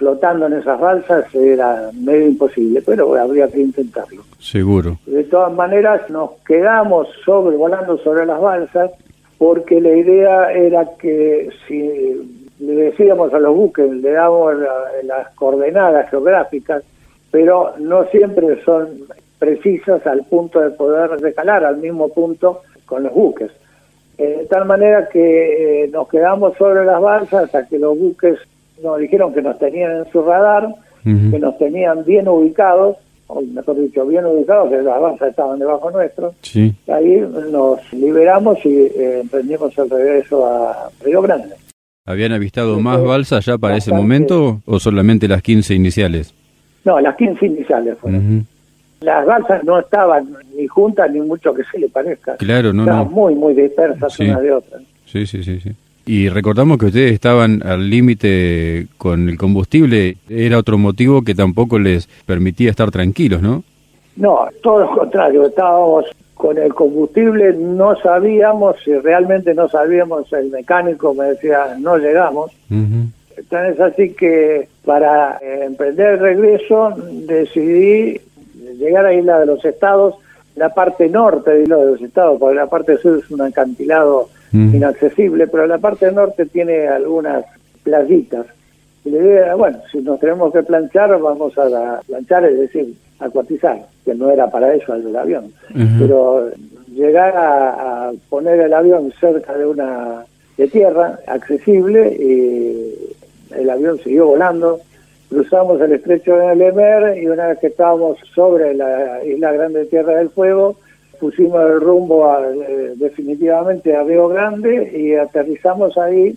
flotando 0.03 0.47
en 0.47 0.55
esas 0.55 0.81
balsas 0.81 1.33
era 1.33 1.91
medio 1.95 2.27
imposible, 2.27 2.83
pero 2.85 3.15
habría 3.15 3.47
que 3.47 3.61
intentarlo. 3.61 4.25
Seguro. 4.41 4.99
De 5.07 5.23
todas 5.23 5.53
maneras, 5.53 6.11
nos 6.11 6.33
quedamos 6.45 7.07
sobre, 7.25 7.57
volando 7.57 7.97
sobre 7.99 8.27
las 8.27 8.41
balsas 8.41 8.91
porque 9.39 9.81
la 9.81 9.93
idea 9.93 10.53
era 10.53 10.89
que 10.99 11.51
si 11.69 11.79
le 12.59 12.75
decíamos 12.75 13.33
a 13.33 13.39
los 13.39 13.55
buques, 13.55 13.89
le 13.93 14.11
damos 14.11 14.55
las 15.05 15.29
coordenadas 15.37 16.11
geográficas, 16.11 16.83
pero 17.31 17.75
no 17.79 18.05
siempre 18.07 18.61
son 18.65 19.05
precisas 19.39 20.05
al 20.05 20.25
punto 20.25 20.59
de 20.59 20.71
poder 20.71 21.11
recalar 21.21 21.65
al 21.65 21.77
mismo 21.77 22.09
punto 22.09 22.63
con 22.87 23.05
los 23.05 23.15
buques. 23.15 23.53
Eh, 24.19 24.39
de 24.41 24.47
tal 24.47 24.65
manera 24.65 25.09
que 25.09 25.85
eh, 25.85 25.89
nos 25.93 26.09
quedamos 26.09 26.57
sobre 26.57 26.85
las 26.85 27.01
balsas 27.01 27.45
hasta 27.45 27.69
que 27.69 27.79
los 27.79 27.97
buques 27.97 28.39
nos 28.83 28.99
dijeron 28.99 29.33
que 29.33 29.43
nos 29.43 29.59
tenían 29.59 29.99
en 29.99 30.13
su 30.13 30.23
radar, 30.23 30.75
que 31.05 31.39
nos 31.39 31.59
tenían 31.59 32.05
bien 32.05 32.29
ubicados, 32.29 32.97
o 33.27 33.41
mejor 33.41 33.81
dicho, 33.81 34.07
bien 34.07 34.25
ubicados, 34.25 34.71
que 34.71 34.83
las 34.83 35.01
balsas 35.01 35.31
estaban 35.31 35.59
debajo 35.59 35.91
nuestro. 35.91 36.35
Sí. 36.43 36.75
Ahí 36.89 37.21
nos 37.51 37.93
liberamos 37.93 38.59
y 38.65 38.69
eh, 38.69 39.21
emprendimos 39.21 39.77
el 39.79 39.91
regreso 39.91 40.47
a 40.47 40.91
Río 41.03 41.23
Grande. 41.23 41.55
¿Habían 42.05 42.33
avistado 42.33 42.81
más 42.81 43.03
balsas 43.03 43.47
ya 43.47 43.59
para 43.59 43.77
ese 43.77 43.93
momento 43.93 44.61
o 44.67 44.81
solamente 44.81 45.29
las 45.29 45.43
15 45.43 45.75
iniciales? 45.75 46.35
No, 46.85 47.01
las 47.01 47.17
15 47.17 47.47
iniciales 47.47 47.97
fueron. 47.99 48.47
Las 49.01 49.27
balsas 49.27 49.63
no 49.65 49.79
estaban 49.79 50.37
ni 50.57 50.67
juntas 50.67 51.11
ni 51.13 51.21
mucho 51.21 51.55
que 51.55 51.63
se 51.65 51.79
le 51.79 51.89
parezca. 51.89 52.37
Claro, 52.37 52.73
no, 52.73 52.83
estaban 52.83 53.11
muy, 53.11 53.35
muy 53.35 53.55
dispersas 53.55 54.19
una 54.19 54.41
de 54.41 54.53
otra. 54.53 54.79
Sí, 55.07 55.27
sí, 55.27 55.43
sí, 55.43 55.61
sí. 55.61 55.71
Y 56.05 56.29
recordamos 56.29 56.79
que 56.79 56.87
ustedes 56.87 57.13
estaban 57.13 57.63
al 57.63 57.89
límite 57.89 58.89
con 58.99 59.29
el 59.29 59.39
combustible. 59.39 60.17
Era 60.29 60.59
otro 60.59 60.79
motivo 60.79 61.23
que 61.23 61.35
tampoco 61.35 61.79
les 61.79 62.09
permitía 62.27 62.71
estar 62.71 62.91
tranquilos, 62.91 63.41
¿no? 63.41 63.63
No, 64.17 64.49
todo 64.63 64.81
lo 64.81 64.91
contrario. 64.91 65.47
Estábamos 65.47 66.07
con 66.35 66.59
el 66.59 66.75
combustible, 66.75 67.55
no 67.57 67.95
sabíamos, 68.01 68.75
si 68.85 68.93
realmente 68.99 69.55
no 69.55 69.69
sabíamos, 69.69 70.33
el 70.33 70.51
mecánico 70.51 71.15
me 71.15 71.27
decía, 71.27 71.77
no 71.79 71.97
llegamos. 71.99 72.51
Entonces, 72.69 73.81
así 73.81 74.13
que 74.15 74.69
para 74.85 75.39
eh, 75.39 75.67
emprender 75.67 76.15
el 76.15 76.19
regreso 76.19 76.95
decidí 76.97 78.21
llegar 78.77 79.07
a 79.07 79.15
Isla 79.15 79.39
de 79.39 79.47
los 79.47 79.65
Estados, 79.65 80.17
la 80.57 80.75
parte 80.75 81.09
norte 81.09 81.53
de 81.53 81.63
Isla 81.63 81.77
de 81.77 81.87
los 81.93 82.03
Estados, 82.03 82.41
porque 82.41 82.57
la 82.57 82.67
parte 82.67 82.99
sur 82.99 83.21
es 83.25 83.31
un 83.31 83.43
acantilado 83.43 84.29
inaccesible, 84.53 85.47
pero 85.47 85.67
la 85.67 85.79
parte 85.79 86.11
norte 86.13 86.47
tiene 86.47 86.89
algunas 86.89 87.45
playitas. 87.83 88.47
Y 89.05 89.11
la 89.11 89.19
idea 89.19 89.47
era, 89.47 89.55
bueno, 89.55 89.79
si 89.91 89.99
nos 89.99 90.21
tenemos 90.21 90.53
que 90.53 90.63
planchar, 90.63 91.19
vamos 91.21 91.57
a 91.59 92.01
planchar, 92.07 92.45
es 92.45 92.59
decir, 92.59 92.95
acuatizar, 93.19 93.87
que 94.05 94.15
no 94.15 94.31
era 94.31 94.51
para 94.51 94.75
eso 94.75 94.95
el 94.95 95.17
avión. 95.17 95.53
Pero 95.99 96.51
llegar 96.93 97.35
a, 97.37 98.13
poner 98.29 98.61
el 98.61 98.75
avión 98.75 99.13
cerca 99.19 99.57
de 99.57 99.67
una 99.67 100.25
de 100.57 100.69
tierra 100.69 101.19
accesible 101.27 102.15
y 102.15 102.95
el 103.55 103.71
avión 103.71 103.99
siguió 103.99 104.27
volando 104.27 104.81
cruzamos 105.33 105.81
el 105.81 105.93
estrecho 105.93 106.37
de 106.37 106.55
Lemer 106.55 107.17
y 107.17 107.27
una 107.27 107.49
vez 107.49 107.59
que 107.59 107.69
estábamos 107.69 108.19
sobre 108.35 108.75
la 108.75 109.25
isla 109.25 109.53
Grande 109.53 109.87
Tierra 109.87 110.17
del 110.17 110.29
Fuego, 110.29 110.77
pusimos 111.23 111.63
el 111.71 111.81
rumbo 111.81 112.29
eh, 112.37 112.95
definitivamente 112.97 113.95
a 113.95 114.03
Río 114.03 114.27
Grande 114.27 114.91
y 114.93 115.15
aterrizamos 115.15 115.97
ahí. 115.97 116.37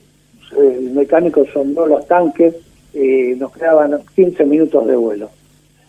El 0.56 0.91
mecánico 0.91 1.43
sondó 1.52 1.88
los 1.88 2.06
tanques 2.08 2.54
y 2.93 3.34
nos 3.36 3.52
quedaban 3.52 4.00
15 4.15 4.45
minutos 4.45 4.86
de 4.86 4.95
vuelo. 4.95 5.32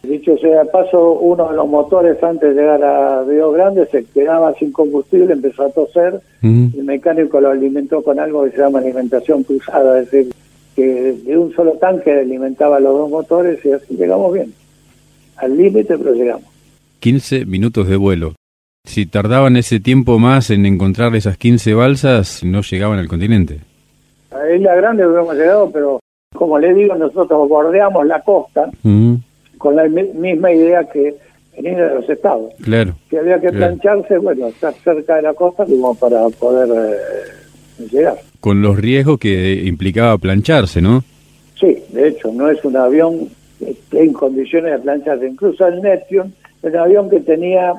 Dicho 0.02 0.38
sea 0.38 0.64
paso, 0.64 1.12
uno 1.12 1.50
de 1.50 1.56
los 1.56 1.68
motores 1.68 2.22
antes 2.22 2.54
de 2.54 2.62
llegar 2.62 2.82
a 2.82 3.22
Río 3.24 3.52
Grande 3.52 3.86
se 3.86 4.02
quedaba 4.04 4.54
sin 4.54 4.72
combustible, 4.72 5.34
empezó 5.34 5.64
a 5.64 5.70
toser. 5.70 6.22
El 6.42 6.84
mecánico 6.84 7.38
lo 7.38 7.50
alimentó 7.50 8.02
con 8.02 8.18
algo 8.18 8.44
que 8.44 8.52
se 8.52 8.58
llama 8.58 8.78
alimentación 8.78 9.42
cruzada, 9.42 10.00
es 10.00 10.10
decir, 10.10 10.32
que 10.74 11.12
de 11.12 11.36
un 11.36 11.52
solo 11.52 11.72
tanque 11.72 12.12
alimentaba 12.12 12.80
los 12.80 12.94
dos 12.94 13.10
motores 13.10 13.62
y 13.62 13.72
así 13.72 13.94
llegamos 13.94 14.32
bien. 14.32 14.54
Al 15.36 15.54
límite, 15.54 15.98
pero 15.98 16.14
llegamos. 16.14 16.46
15 17.00 17.44
minutos 17.44 17.88
de 17.88 17.96
vuelo. 17.96 18.34
Si 18.86 19.04
tardaban 19.04 19.56
ese 19.56 19.80
tiempo 19.80 20.18
más 20.18 20.50
en 20.50 20.64
encontrar 20.64 21.14
esas 21.16 21.36
15 21.36 21.74
balsas, 21.74 22.42
no 22.44 22.62
llegaban 22.62 22.98
al 22.98 23.08
continente. 23.08 23.58
A 24.30 24.54
Isla 24.54 24.74
Grande 24.76 25.06
hubiéramos 25.06 25.34
llegado, 25.34 25.70
pero 25.70 26.00
como 26.34 26.58
le 26.58 26.72
digo, 26.72 26.94
nosotros 26.94 27.48
bordeamos 27.48 28.06
la 28.06 28.22
costa 28.22 28.70
con 29.58 29.76
la 29.76 29.84
misma 29.88 30.52
idea 30.52 30.84
que 30.84 31.14
en 31.54 31.66
Isla 31.66 31.88
de 31.88 31.94
los 31.96 32.08
Estados. 32.08 32.54
Claro. 32.62 32.94
Que 33.10 33.18
había 33.18 33.40
que 33.40 33.50
plancharse, 33.50 34.18
bueno, 34.18 34.46
estar 34.46 34.72
cerca 34.74 35.16
de 35.16 35.22
la 35.22 35.34
costa 35.34 35.66
como 35.66 35.94
para 35.94 36.28
poder 36.30 36.68
eh, 36.76 37.86
llegar. 37.90 38.16
Con 38.40 38.62
los 38.62 38.78
riesgos 38.78 39.18
que 39.18 39.64
implicaba 39.64 40.16
plancharse, 40.18 40.80
¿no? 40.80 41.02
Sí, 41.58 41.82
de 41.90 42.08
hecho, 42.08 42.30
no 42.32 42.48
es 42.50 42.64
un 42.64 42.76
avión 42.76 43.28
en 43.92 44.12
condiciones 44.12 44.72
de 44.72 44.78
plancharse. 44.78 45.26
Incluso 45.26 45.66
el 45.66 45.82
Neptune 45.82 46.30
es 46.62 46.72
un 46.72 46.76
avión 46.76 47.10
que 47.10 47.20
tenía 47.20 47.74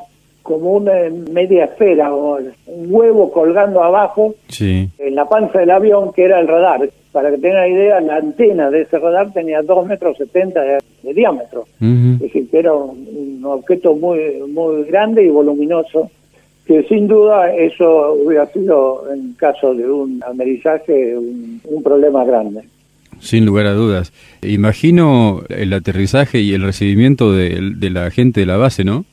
como 0.47 0.71
una 0.71 0.93
media 1.29 1.65
esfera 1.65 2.13
o 2.13 2.37
un 2.37 2.87
huevo 2.87 3.29
colgando 3.31 3.83
abajo 3.83 4.33
sí. 4.47 4.89
en 4.97 5.13
la 5.13 5.27
panza 5.27 5.59
del 5.59 5.71
avión 5.71 6.13
que 6.13 6.23
era 6.23 6.39
el 6.39 6.47
radar. 6.47 6.89
Para 7.11 7.31
que 7.31 7.37
tengan 7.37 7.69
idea, 7.69 7.99
la 7.99 8.15
antena 8.15 8.69
de 8.69 8.83
ese 8.83 8.97
radar 8.97 9.33
tenía 9.33 9.61
2 9.61 9.87
metros 9.87 10.17
70 10.17 10.61
de, 10.61 11.13
diámetro. 11.13 11.65
Es 11.81 12.19
decir, 12.19 12.49
que 12.49 12.59
era 12.59 12.73
un, 12.73 13.43
objeto 13.43 13.95
muy, 13.95 14.19
muy 14.47 14.83
grande 14.83 15.25
y 15.25 15.29
voluminoso, 15.29 16.09
que 16.65 16.83
sin 16.83 17.07
duda 17.07 17.53
eso 17.53 18.13
hubiera 18.13 18.45
sido, 18.47 19.03
en 19.13 19.33
caso 19.33 19.73
de 19.73 19.89
un 19.89 20.21
amerizaje, 20.25 21.17
un, 21.17 21.61
un 21.65 21.83
problema 21.83 22.23
grande. 22.23 22.61
Sin 23.19 23.45
lugar 23.45 23.65
a 23.65 23.73
dudas. 23.73 24.13
Imagino 24.41 25.43
el 25.49 25.73
aterrizaje 25.73 26.39
y 26.39 26.53
el 26.53 26.63
recibimiento 26.63 27.33
de, 27.33 27.73
de 27.75 27.89
la 27.89 28.11
gente 28.11 28.41
de 28.41 28.45
la 28.45 28.57
base, 28.57 28.83
¿no? 28.83 29.05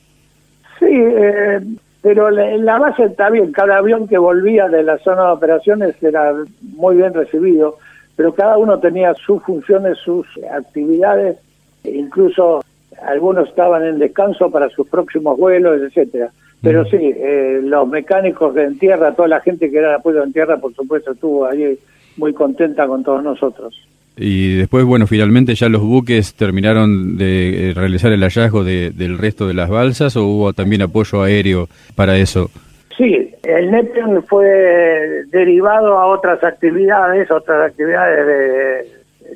Sí, 0.85 0.91
eh, 0.93 1.59
pero 2.03 2.29
la 2.29 2.77
base 2.77 3.05
está 3.05 3.31
bien, 3.31 3.51
cada 3.51 3.77
avión 3.77 4.07
que 4.07 4.19
volvía 4.19 4.67
de 4.67 4.83
la 4.83 4.99
zona 4.99 5.25
de 5.25 5.31
operaciones 5.31 5.95
era 6.03 6.31
muy 6.61 6.97
bien 6.97 7.11
recibido, 7.11 7.79
pero 8.15 8.35
cada 8.35 8.59
uno 8.59 8.77
tenía 8.79 9.15
sus 9.15 9.41
funciones, 9.41 9.97
sus 9.97 10.27
actividades, 10.51 11.37
incluso 11.83 12.63
algunos 13.01 13.49
estaban 13.49 13.83
en 13.83 13.97
descanso 13.97 14.51
para 14.51 14.69
sus 14.69 14.87
próximos 14.87 15.39
vuelos, 15.39 15.81
etcétera. 15.81 16.29
Pero 16.61 16.85
sí, 16.85 16.97
eh, 17.01 17.59
los 17.63 17.87
mecánicos 17.87 18.55
en 18.57 18.77
tierra, 18.77 19.13
toda 19.13 19.27
la 19.27 19.41
gente 19.41 19.71
que 19.71 19.77
era 19.79 19.89
de 19.89 19.95
apoyo 19.95 20.23
en 20.23 20.33
tierra, 20.33 20.57
por 20.57 20.75
supuesto, 20.75 21.13
estuvo 21.13 21.45
allí 21.45 21.79
muy 22.17 22.33
contenta 22.33 22.85
con 22.85 23.03
todos 23.03 23.23
nosotros. 23.23 23.75
Y 24.17 24.55
después, 24.55 24.85
bueno, 24.85 25.07
finalmente 25.07 25.55
ya 25.55 25.67
los 25.67 25.81
buques 25.81 26.35
terminaron 26.35 27.17
de 27.17 27.71
eh, 27.71 27.73
realizar 27.73 28.11
el 28.11 28.21
hallazgo 28.21 28.63
de, 28.63 28.91
del 28.91 29.17
resto 29.17 29.47
de 29.47 29.53
las 29.53 29.69
balsas 29.69 30.15
o 30.15 30.25
hubo 30.25 30.53
también 30.53 30.81
apoyo 30.81 31.21
aéreo 31.23 31.67
para 31.95 32.17
eso. 32.17 32.49
Sí, 32.97 33.29
el 33.43 33.71
Neptune 33.71 34.21
fue 34.21 35.25
derivado 35.27 35.97
a 35.97 36.07
otras 36.07 36.41
actividades, 36.43 37.29
otras 37.29 37.71
actividades 37.71 38.25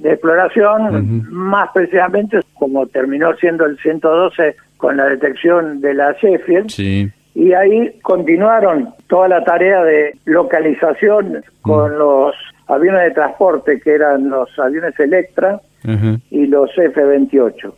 de, 0.01 0.11
exploración, 0.11 1.27
más 1.29 1.69
precisamente 1.73 2.39
como 2.53 2.87
terminó 2.87 3.35
siendo 3.35 3.65
el 3.65 3.77
112 3.79 4.55
con 4.77 4.95
la 4.95 5.05
detección 5.05 5.81
de 5.81 5.93
la 5.93 6.13
Sheffield. 6.13 6.69
Sí. 6.69 7.09
Y 7.35 7.51
ahí 7.51 7.99
continuaron 8.01 8.89
toda 9.07 9.27
la 9.27 9.43
tarea 9.43 9.83
de 9.83 10.13
localización 10.25 11.43
con 11.61 11.97
los 11.97 12.33
aviones 12.69 13.03
de 13.03 13.12
transporte 13.12 13.79
que 13.79 13.95
eran 13.95 14.29
los 14.29 14.47
aviones 14.58 14.97
Electra 14.99 15.60
y 16.29 16.45
los 16.45 16.69
F-28. 16.77 17.73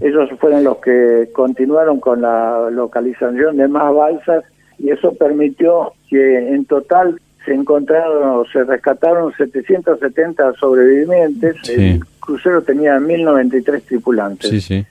Ellos 0.00 0.30
fueron 0.38 0.64
los 0.64 0.78
que 0.78 1.28
continuaron 1.32 2.00
con 2.00 2.22
la 2.22 2.70
localización 2.70 3.56
de 3.56 3.68
más 3.68 3.92
balsas 3.92 4.44
y 4.78 4.90
eso 4.90 5.12
permitió 5.14 5.92
que 6.08 6.54
en 6.54 6.64
total 6.66 7.20
se 7.44 7.54
encontraron, 7.54 8.44
se 8.52 8.64
rescataron 8.64 9.32
770 9.36 10.52
sobrevivientes. 10.54 11.56
El 11.68 12.04
crucero 12.20 12.62
tenía 12.62 12.98
1093 12.98 13.84
tripulantes. 13.84 14.50
Sí, 14.50 14.60
sí. 14.60 14.86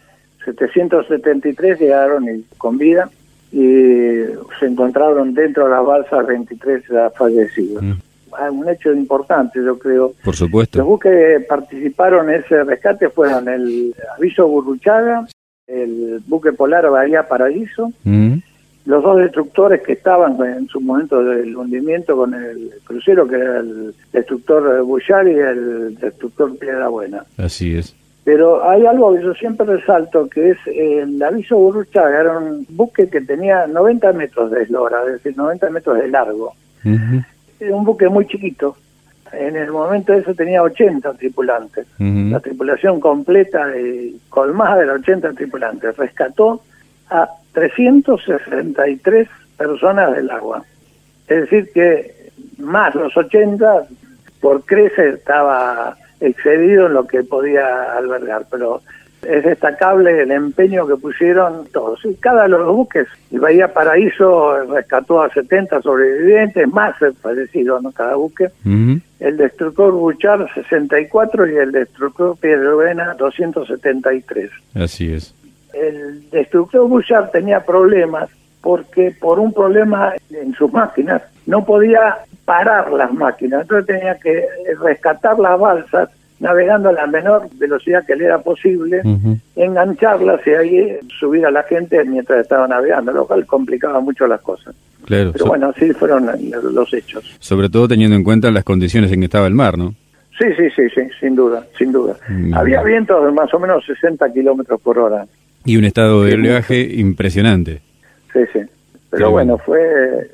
773 0.46 1.80
llegaron 1.80 2.26
con 2.58 2.78
vida 2.78 3.10
y 3.52 4.24
se 4.60 4.66
encontraron 4.66 5.34
dentro 5.34 5.66
de 5.66 5.72
las 5.72 5.86
balsas 5.86 6.26
23 6.28 6.84
fallecidos. 7.18 7.84
Ah, 7.84 7.96
un 8.52 8.70
hecho 8.70 8.92
importante, 8.94 9.64
yo 9.64 9.78
creo. 9.78 10.14
Por 10.24 10.36
supuesto. 10.36 10.78
Los 10.80 10.88
buques 10.88 11.12
que 11.12 11.46
participaron 11.46 12.30
en 12.30 12.42
ese 12.42 12.64
rescate 12.64 13.10
fueron 13.10 13.48
el 13.48 13.94
Aviso 14.18 14.48
Burruchaga, 14.48 15.28
el 15.68 16.22
buque 16.28 16.54
polar 16.54 16.90
Bahía 16.90 17.28
Paraíso, 17.28 17.92
mm. 18.04 18.34
los 18.86 19.04
dos 19.04 19.18
destructores 19.20 19.82
que 19.82 19.94
estaban 19.94 20.38
en 20.46 20.68
su 20.68 20.80
momento 20.80 21.24
del 21.24 21.56
hundimiento 21.56 22.16
con 22.16 22.34
el 22.34 22.72
crucero, 22.84 23.28
que 23.28 23.36
era 23.36 23.60
el 23.60 23.94
destructor 24.12 24.84
Bullard 24.84 25.28
y 25.28 25.40
el 25.40 25.96
destructor 25.96 26.58
Piedra 26.58 26.88
Buena. 26.88 27.26
Así 27.38 27.78
es. 27.78 27.96
Pero 28.24 28.68
hay 28.68 28.84
algo 28.88 29.16
que 29.16 29.22
yo 29.22 29.36
siempre 29.36 29.68
resalto, 29.68 30.28
que 30.28 30.52
es 30.52 30.58
el 30.66 31.22
aviso 31.22 31.58
Burruchaga, 31.58 32.22
era 32.22 32.40
un 32.40 32.66
buque 32.70 33.08
que 33.08 33.22
tenía 33.22 33.68
90 33.68 34.14
metros 34.14 34.50
de 34.50 34.64
eslora, 34.64 35.02
es 35.06 35.14
decir, 35.14 35.38
90 35.38 35.70
metros 35.70 36.00
de 36.00 36.08
largo 36.08 36.54
un 37.62 37.84
buque 37.84 38.08
muy 38.10 38.26
chiquito. 38.28 38.76
En 39.32 39.56
el 39.56 39.72
momento 39.72 40.14
de 40.14 40.20
eso 40.20 40.34
tenía 40.34 40.62
80 40.62 41.14
tripulantes. 41.16 41.88
La 42.00 42.40
tripulación 42.40 43.00
completa, 43.00 43.68
de, 43.68 44.14
colmada 44.30 44.78
de 44.78 44.86
los 44.86 45.00
80 45.00 45.34
tripulantes, 45.34 45.98
rescató 45.98 46.62
a 47.10 47.28
363 47.54 49.28
personas 49.58 50.16
del 50.16 50.30
agua. 50.30 50.64
Es 51.28 51.42
decir, 51.42 51.72
que 51.74 52.30
más 52.60 52.94
los 52.96 53.16
80, 53.18 53.88
por 54.40 54.64
crecer 54.64 55.16
estaba 55.16 55.98
excedido 56.20 56.88
en 56.88 56.94
lo 56.94 57.08
que 57.08 57.24
podía 57.24 57.94
albergar, 57.98 58.46
pero 58.50 58.82
es 59.28 59.44
destacable 59.44 60.22
el 60.22 60.32
empeño 60.32 60.88
que 60.88 60.96
pusieron 60.96 61.68
todos. 61.72 62.04
Y 62.06 62.16
cada 62.16 62.44
de 62.44 62.50
los 62.50 62.68
buques, 62.68 63.08
el 63.32 63.40
Bahía 63.40 63.74
Paraíso 63.74 64.64
rescató 64.66 65.22
a 65.22 65.30
70 65.30 65.82
sobrevivientes, 65.82 66.68
más 66.68 66.96
fallecidos 67.22 67.82
¿no? 67.82 67.92
cada 67.92 68.16
buque. 68.16 68.50
El 69.20 69.38
destructor 69.38 69.92
Buchar 69.92 70.48
64 70.54 71.50
y 71.50 71.56
el 71.56 71.72
destructor 71.72 72.38
Piedrovena 72.38 73.14
273. 73.16 74.52
Así 74.76 75.12
es. 75.12 75.34
El 75.74 76.30
destructor 76.30 76.88
Buchar 76.88 77.32
tenía 77.32 77.60
problemas 77.62 78.30
porque 78.62 79.16
por 79.20 79.40
un 79.40 79.54
problema 79.54 80.14
en 80.32 80.54
sus 80.54 80.72
máquinas 80.74 81.22
no 81.46 81.64
podía 81.64 82.18
parar 82.46 82.92
las 82.92 83.14
máquinas, 83.14 83.62
entonces 83.62 83.88
tenía 83.88 84.16
que 84.16 84.46
rescatar 84.80 85.38
las 85.40 85.60
balsas 85.60 86.10
navegando 86.40 86.90
a 86.90 86.94
la 86.94 87.08
menor 87.08 87.48
velocidad 87.58 88.06
que 88.06 88.16
le 88.16 88.26
era 88.26 88.40
posible, 88.40 89.02
engancharlas 89.56 90.46
y 90.46 90.50
ahí 90.52 90.98
subir 91.20 91.46
a 91.46 91.52
la 91.52 91.64
gente 91.64 92.04
mientras 92.04 92.42
estaba 92.42 92.68
navegando, 92.68 93.12
lo 93.12 93.26
cual 93.26 93.46
complicaba 93.46 94.00
mucho 94.00 94.28
las 94.28 94.42
cosas. 94.42 94.76
Claro. 95.06 95.32
Pero 95.34 95.46
bueno, 95.46 95.70
así 95.70 95.94
fueron 95.94 96.30
los 96.74 96.94
hechos. 96.94 97.24
Sobre 97.40 97.70
todo 97.70 97.88
teniendo 97.88 98.16
en 98.16 98.24
cuenta 98.24 98.52
las 98.52 98.64
condiciones 98.64 99.12
en 99.12 99.20
que 99.20 99.26
estaba 99.26 99.48
el 99.48 99.54
mar, 99.54 99.78
¿no? 99.78 99.94
Sí, 100.38 100.46
sí, 100.58 100.70
sí, 100.76 100.90
sí, 100.94 101.02
sin 101.20 101.36
duda, 101.36 101.66
sin 101.78 101.92
duda. 101.94 102.18
Mm. 102.28 102.54
Había 102.54 102.84
vientos 102.84 103.24
de 103.26 103.32
más 103.32 103.54
o 103.54 103.60
menos 103.60 103.86
60 103.86 104.34
kilómetros 104.34 104.82
por 104.82 105.00
hora. 105.00 105.26
Y 105.64 105.78
un 105.78 105.86
estado 105.86 106.24
de 106.24 106.34
oleaje 106.34 106.82
impresionante. 106.82 107.82
Sí, 108.34 108.40
sí. 108.52 108.60
Pero 109.10 109.32
bueno, 109.32 109.58
fue 109.58 110.30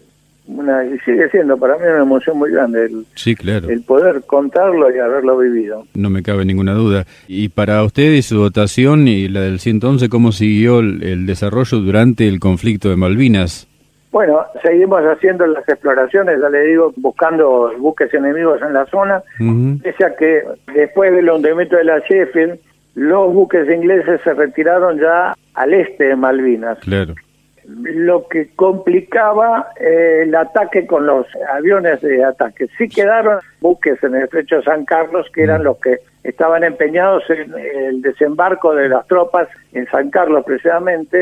una, 0.57 0.85
y 0.85 0.97
sigue 0.99 1.29
siendo 1.29 1.57
para 1.57 1.77
mí 1.77 1.83
una 1.83 2.01
emoción 2.01 2.37
muy 2.37 2.51
grande 2.51 2.85
el, 2.85 3.05
sí, 3.15 3.35
claro. 3.35 3.69
el 3.69 3.83
poder 3.83 4.21
contarlo 4.25 4.93
y 4.93 4.99
haberlo 4.99 5.37
vivido. 5.37 5.85
No 5.93 6.09
me 6.09 6.23
cabe 6.23 6.45
ninguna 6.45 6.73
duda. 6.73 7.05
Y 7.27 7.49
para 7.49 7.83
usted 7.83 8.11
y 8.11 8.21
su 8.21 8.37
dotación 8.37 9.07
y 9.07 9.27
la 9.27 9.41
del 9.41 9.59
111, 9.59 10.09
¿cómo 10.09 10.31
siguió 10.31 10.79
el, 10.79 11.25
desarrollo 11.25 11.79
durante 11.79 12.27
el 12.27 12.39
conflicto 12.39 12.89
de 12.89 12.95
Malvinas? 12.95 13.67
Bueno, 14.11 14.39
seguimos 14.61 15.01
haciendo 15.03 15.47
las 15.47 15.67
exploraciones, 15.69 16.39
ya 16.41 16.49
le 16.49 16.67
digo, 16.67 16.93
buscando 16.97 17.71
buques 17.79 18.13
enemigos 18.13 18.61
en 18.61 18.73
la 18.73 18.85
zona, 18.87 19.23
pese 19.81 20.03
a 20.03 20.15
que 20.15 20.43
después 20.73 21.13
del 21.13 21.29
hundimiento 21.29 21.77
de 21.77 21.85
la 21.85 21.99
Sheffield, 21.99 22.59
los 22.95 23.33
buques 23.33 23.69
ingleses 23.69 24.19
se 24.21 24.33
retiraron 24.33 24.99
ya 24.99 25.33
al 25.53 25.73
este 25.73 26.05
de 26.05 26.15
Malvinas. 26.17 26.79
Claro 26.79 27.15
lo 27.83 28.27
que 28.27 28.49
complicaba 28.55 29.71
eh, 29.79 30.23
el 30.23 30.35
ataque 30.35 30.85
con 30.85 31.05
los 31.05 31.25
aviones 31.53 32.01
de 32.01 32.23
ataque. 32.23 32.67
Sí 32.77 32.87
quedaron 32.87 33.39
buques 33.59 34.01
en 34.03 34.15
el 34.15 34.23
estrecho 34.23 34.57
de 34.57 34.63
San 34.63 34.85
Carlos 34.85 35.27
que 35.33 35.43
eran 35.43 35.61
mm. 35.61 35.63
los 35.63 35.77
que 35.77 35.97
estaban 36.23 36.63
empeñados 36.63 37.23
en 37.29 37.53
el 37.57 38.01
desembarco 38.01 38.75
de 38.75 38.89
las 38.89 39.07
tropas 39.07 39.47
en 39.73 39.87
San 39.87 40.11
Carlos 40.11 40.43
precisamente 40.45 41.21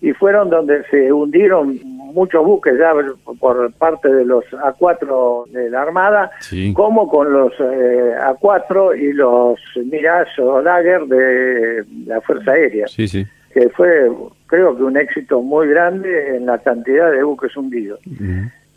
y 0.00 0.12
fueron 0.12 0.50
donde 0.50 0.84
se 0.84 1.12
hundieron 1.12 1.80
muchos 1.82 2.44
buques 2.44 2.74
ya 2.78 2.92
por 3.40 3.72
parte 3.74 4.08
de 4.08 4.24
los 4.24 4.44
A4 4.44 5.48
de 5.48 5.68
la 5.70 5.82
Armada 5.82 6.30
como 6.74 7.08
con 7.08 7.32
los 7.32 7.52
eh, 7.58 8.14
A4 8.20 8.96
y 8.98 9.12
los 9.12 9.58
Mirage 9.84 10.40
o 10.40 10.62
Dagger 10.62 11.06
de 11.06 11.84
la 12.06 12.20
Fuerza 12.20 12.52
Aérea. 12.52 12.86
Sí, 12.86 13.08
sí 13.08 13.26
que 13.56 13.70
fue 13.70 14.10
creo 14.48 14.76
que 14.76 14.82
un 14.82 14.98
éxito 14.98 15.40
muy 15.40 15.68
grande 15.68 16.36
en 16.36 16.44
la 16.44 16.58
cantidad 16.58 17.10
de 17.10 17.22
buques 17.22 17.56
hundidos. 17.56 17.98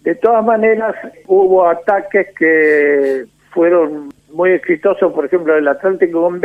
De 0.03 0.15
todas 0.15 0.45
maneras, 0.45 0.95
hubo 1.27 1.67
ataques 1.67 2.27
que 2.37 3.25
fueron 3.51 4.07
muy 4.31 4.51
exitosos, 4.51 5.11
por 5.11 5.25
ejemplo, 5.25 5.57
el 5.57 5.67
Atlántico 5.67 6.21
con 6.21 6.39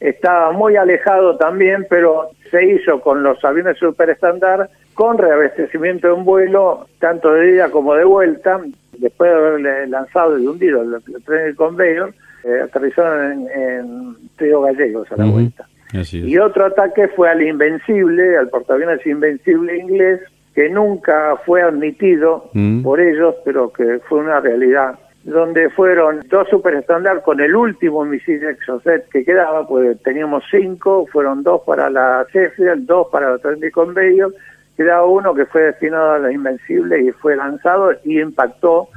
estaba 0.00 0.50
muy 0.50 0.74
alejado 0.74 1.36
también, 1.36 1.86
pero 1.88 2.30
se 2.50 2.64
hizo 2.64 3.00
con 3.00 3.22
los 3.22 3.42
aviones 3.44 3.78
super 3.78 4.10
estándar 4.10 4.68
con 4.94 5.16
reabastecimiento 5.16 6.12
en 6.16 6.24
vuelo, 6.24 6.88
tanto 6.98 7.32
de 7.32 7.52
ida 7.52 7.70
como 7.70 7.94
de 7.94 8.04
vuelta, 8.04 8.60
después 8.98 9.30
de 9.30 9.36
haberle 9.36 9.86
lanzado 9.86 10.36
y 10.36 10.48
hundido 10.48 10.82
el, 10.82 11.00
tren 11.24 11.46
de 11.46 11.54
conveyor, 11.54 12.12
eh, 12.42 12.60
aterrizaron 12.64 13.48
en, 13.48 13.60
en 13.60 14.16
Río 14.36 14.62
Gallegos 14.62 15.10
a 15.12 15.16
la 15.16 15.26
vuelta. 15.26 15.64
Y 16.12 16.38
otro 16.38 16.66
ataque 16.66 17.08
fue 17.08 17.30
al 17.30 17.42
Invencible, 17.42 18.36
al 18.36 18.48
portaaviones 18.48 19.06
Invencible 19.06 19.78
inglés, 19.78 20.20
que 20.54 20.68
nunca 20.68 21.36
fue 21.44 21.62
admitido 21.62 22.50
mm. 22.52 22.82
por 22.82 23.00
ellos, 23.00 23.34
pero 23.44 23.72
que 23.72 24.00
fue 24.08 24.20
una 24.20 24.40
realidad, 24.40 24.98
donde 25.24 25.70
fueron 25.70 26.24
dos 26.28 26.48
superestándar 26.48 27.22
con 27.22 27.40
el 27.40 27.54
último 27.56 28.04
misil 28.04 28.44
Exocet 28.44 29.08
que 29.08 29.24
quedaba, 29.24 29.66
pues 29.66 30.00
teníamos 30.02 30.44
cinco, 30.50 31.06
fueron 31.10 31.42
dos 31.42 31.62
para 31.66 31.88
la 31.90 32.26
Sheffield, 32.32 32.86
dos 32.86 33.08
para 33.10 33.30
la 33.30 33.38
tren 33.38 33.60
de 33.60 33.70
conveyor, 33.70 34.34
quedaba 34.76 35.06
uno 35.06 35.34
que 35.34 35.46
fue 35.46 35.62
destinado 35.62 36.12
a 36.12 36.18
la 36.18 36.32
Invencible 36.32 37.00
y 37.02 37.10
fue 37.12 37.36
lanzado 37.36 37.92
y 38.04 38.20
impactó, 38.20 38.88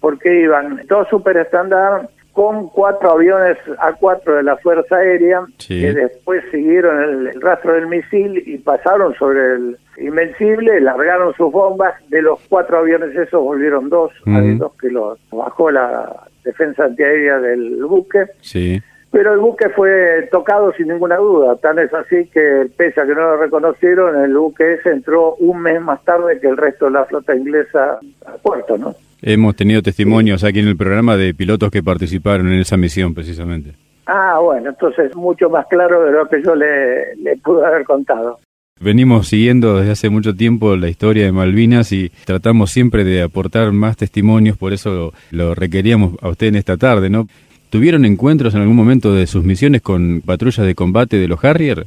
porque 0.00 0.42
iban 0.42 0.82
dos 0.88 1.08
superestándar 1.08 2.08
con 2.36 2.68
cuatro 2.68 3.12
aviones 3.12 3.56
A4 3.66 4.36
de 4.36 4.42
la 4.42 4.58
Fuerza 4.58 4.96
Aérea, 4.96 5.46
que 5.56 5.94
después 5.94 6.44
siguieron 6.50 7.02
el, 7.02 7.40
rastro 7.40 7.72
del 7.72 7.86
misil 7.86 8.42
y 8.44 8.58
pasaron 8.58 9.14
sobre 9.14 9.54
el 9.54 9.78
Invencible, 9.96 10.78
largaron 10.82 11.32
sus 11.32 11.50
bombas, 11.50 11.94
de 12.10 12.20
los 12.20 12.38
cuatro 12.50 12.80
aviones 12.80 13.16
esos 13.16 13.42
volvieron 13.42 13.88
dos, 13.88 14.12
hay 14.26 14.54
dos 14.56 14.74
que 14.74 14.90
los 14.90 15.18
bajó 15.30 15.70
la 15.70 16.24
defensa 16.44 16.84
antiaérea 16.84 17.38
del 17.38 17.82
buque. 17.86 18.26
Sí. 18.42 18.82
Pero 19.10 19.32
el 19.32 19.38
buque 19.38 19.70
fue 19.70 20.28
tocado 20.30 20.74
sin 20.74 20.88
ninguna 20.88 21.16
duda, 21.16 21.56
tan 21.56 21.78
es 21.78 21.94
así 21.94 22.26
que 22.26 22.68
pese 22.76 23.00
a 23.00 23.06
que 23.06 23.14
no 23.14 23.22
lo 23.22 23.36
reconocieron, 23.38 24.22
el 24.22 24.36
buque 24.36 24.74
ese 24.74 24.90
entró 24.90 25.36
un 25.36 25.62
mes 25.62 25.80
más 25.80 26.04
tarde 26.04 26.38
que 26.38 26.48
el 26.48 26.58
resto 26.58 26.84
de 26.84 26.90
la 26.90 27.06
flota 27.06 27.34
inglesa 27.34 27.98
al 28.26 28.38
puerto, 28.42 28.76
¿no? 28.76 28.94
Hemos 29.22 29.56
tenido 29.56 29.82
testimonios 29.82 30.44
aquí 30.44 30.60
en 30.60 30.68
el 30.68 30.76
programa 30.76 31.16
de 31.16 31.34
pilotos 31.34 31.70
que 31.70 31.82
participaron 31.82 32.52
en 32.52 32.60
esa 32.60 32.76
misión 32.76 33.14
precisamente. 33.14 33.72
Ah, 34.06 34.38
bueno, 34.40 34.70
entonces 34.70 35.14
mucho 35.16 35.50
más 35.50 35.66
claro 35.66 36.04
de 36.04 36.12
lo 36.12 36.28
que 36.28 36.42
yo 36.42 36.54
le, 36.54 37.16
le 37.16 37.36
pude 37.38 37.66
haber 37.66 37.84
contado. 37.84 38.38
Venimos 38.78 39.28
siguiendo 39.28 39.78
desde 39.78 39.92
hace 39.92 40.10
mucho 40.10 40.34
tiempo 40.34 40.76
la 40.76 40.88
historia 40.88 41.24
de 41.24 41.32
Malvinas 41.32 41.92
y 41.92 42.10
tratamos 42.26 42.70
siempre 42.70 43.04
de 43.04 43.22
aportar 43.22 43.72
más 43.72 43.96
testimonios, 43.96 44.58
por 44.58 44.74
eso 44.74 45.14
lo, 45.30 45.54
requeríamos 45.54 46.12
a 46.20 46.28
usted 46.28 46.48
en 46.48 46.56
esta 46.56 46.76
tarde, 46.76 47.08
¿no? 47.08 47.26
¿Tuvieron 47.70 48.04
encuentros 48.04 48.54
en 48.54 48.60
algún 48.60 48.76
momento 48.76 49.14
de 49.14 49.26
sus 49.26 49.44
misiones 49.44 49.80
con 49.80 50.20
patrullas 50.20 50.66
de 50.66 50.74
combate 50.74 51.16
de 51.16 51.26
los 51.26 51.42
Harrier? 51.42 51.86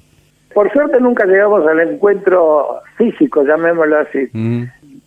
Por 0.51 0.71
suerte 0.73 0.99
nunca 0.99 1.27
llegamos 1.27 1.65
al 1.67 1.79
encuentro 1.79 2.79
físico, 2.97 3.43
llamémoslo 3.43 3.99
así. 3.99 4.27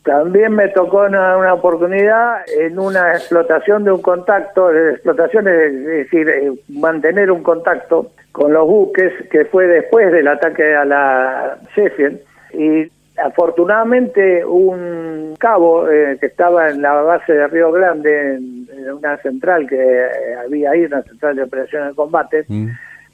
También 0.04 0.54
me 0.54 0.68
tocó 0.68 1.02
una, 1.02 1.54
oportunidad 1.54 2.42
en 2.58 2.78
una 2.78 3.12
explotación 3.12 3.84
de 3.84 3.92
un 3.92 4.02
contacto, 4.02 4.74
explotación 4.74 5.46
es 5.46 5.84
decir, 5.84 6.28
eh, 6.28 6.52
mantener 6.68 7.30
un 7.30 7.42
contacto 7.42 8.10
con 8.32 8.52
los 8.52 8.66
buques, 8.66 9.12
que 9.30 9.44
fue 9.44 9.66
después 9.68 10.10
del 10.10 10.26
ataque 10.26 10.74
a 10.74 10.84
la 10.84 11.56
Sheffield, 11.76 12.18
y 12.52 12.90
afortunadamente 13.22 14.44
un 14.44 15.36
cabo 15.38 15.88
eh, 15.88 16.16
que 16.18 16.26
estaba 16.26 16.70
en 16.70 16.82
la 16.82 16.94
base 16.94 17.32
de 17.32 17.46
Río 17.46 17.70
Grande, 17.70 18.34
en, 18.34 18.68
una 18.90 19.16
central 19.18 19.68
que 19.68 19.76
eh, 19.76 20.34
había 20.44 20.72
ahí, 20.72 20.84
una 20.84 21.02
central 21.02 21.36
de 21.36 21.44
operaciones 21.44 21.90
de 21.90 21.94
combate, 21.94 22.44
mm. 22.48 22.66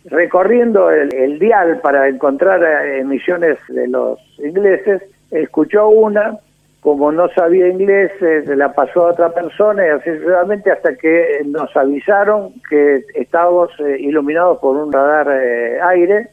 recorriendo 0.07 0.91
el 0.91 1.39
dial 1.39 1.81
para 1.83 2.09
encontrar 2.09 2.65
emisiones 2.87 3.59
de 3.69 3.89
los 3.89 4.19
ingleses, 4.39 5.03
escuchó 5.31 5.89
una 5.89 6.39
como 6.81 7.11
no 7.11 7.29
sabía 7.31 7.69
inglés, 7.69 8.13
eh, 8.21 8.43
se 8.47 8.55
la 8.55 8.73
pasó 8.73 9.07
a 9.07 9.11
otra 9.11 9.35
persona 9.35 9.85
y 9.85 9.91
así 9.91 10.11
sucesivamente 10.11 10.71
hasta 10.71 10.95
que 10.95 11.43
nos 11.47 11.77
avisaron 11.77 12.53
que 12.71 13.05
estábamos 13.15 13.71
eh, 13.81 13.97
iluminados 13.99 14.59
por 14.59 14.77
un 14.77 14.93
radar 14.93 15.29
eh, 15.31 15.81
aire 15.83 16.29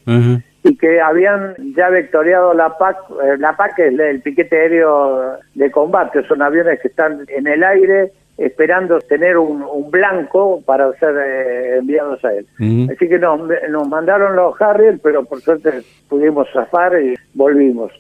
y 0.64 0.78
que 0.78 1.02
habían 1.02 1.56
ya 1.76 1.90
vectoriado 1.90 2.54
la 2.54 2.78
PAC, 2.78 2.98
la 3.40 3.56
PAC 3.56 3.80
es 3.80 4.00
el 4.00 4.22
piquete 4.22 4.56
aéreo 4.58 5.38
de 5.54 5.72
combate, 5.72 6.24
son 6.28 6.42
aviones 6.42 6.80
que 6.80 6.88
están 6.88 7.26
en 7.28 7.48
el 7.48 7.64
aire 7.64 8.12
esperando 8.38 9.00
tener 9.00 9.38
un, 9.38 9.64
blanco 9.92 10.62
para 10.66 10.92
ser 10.94 11.78
enviados 11.78 12.24
a 12.26 12.34
él. 12.34 12.46
Así 12.92 13.08
que 13.08 13.18
nos, 13.18 13.40
nos 13.70 13.88
mandaron 13.88 14.36
los 14.36 14.60
Harrier, 14.62 15.00
pero 15.02 15.24
por 15.24 15.40
suerte 15.42 15.72
pudimos 16.10 16.48
zafar 16.52 17.00
y 17.00 17.16
volvimos 17.34 17.92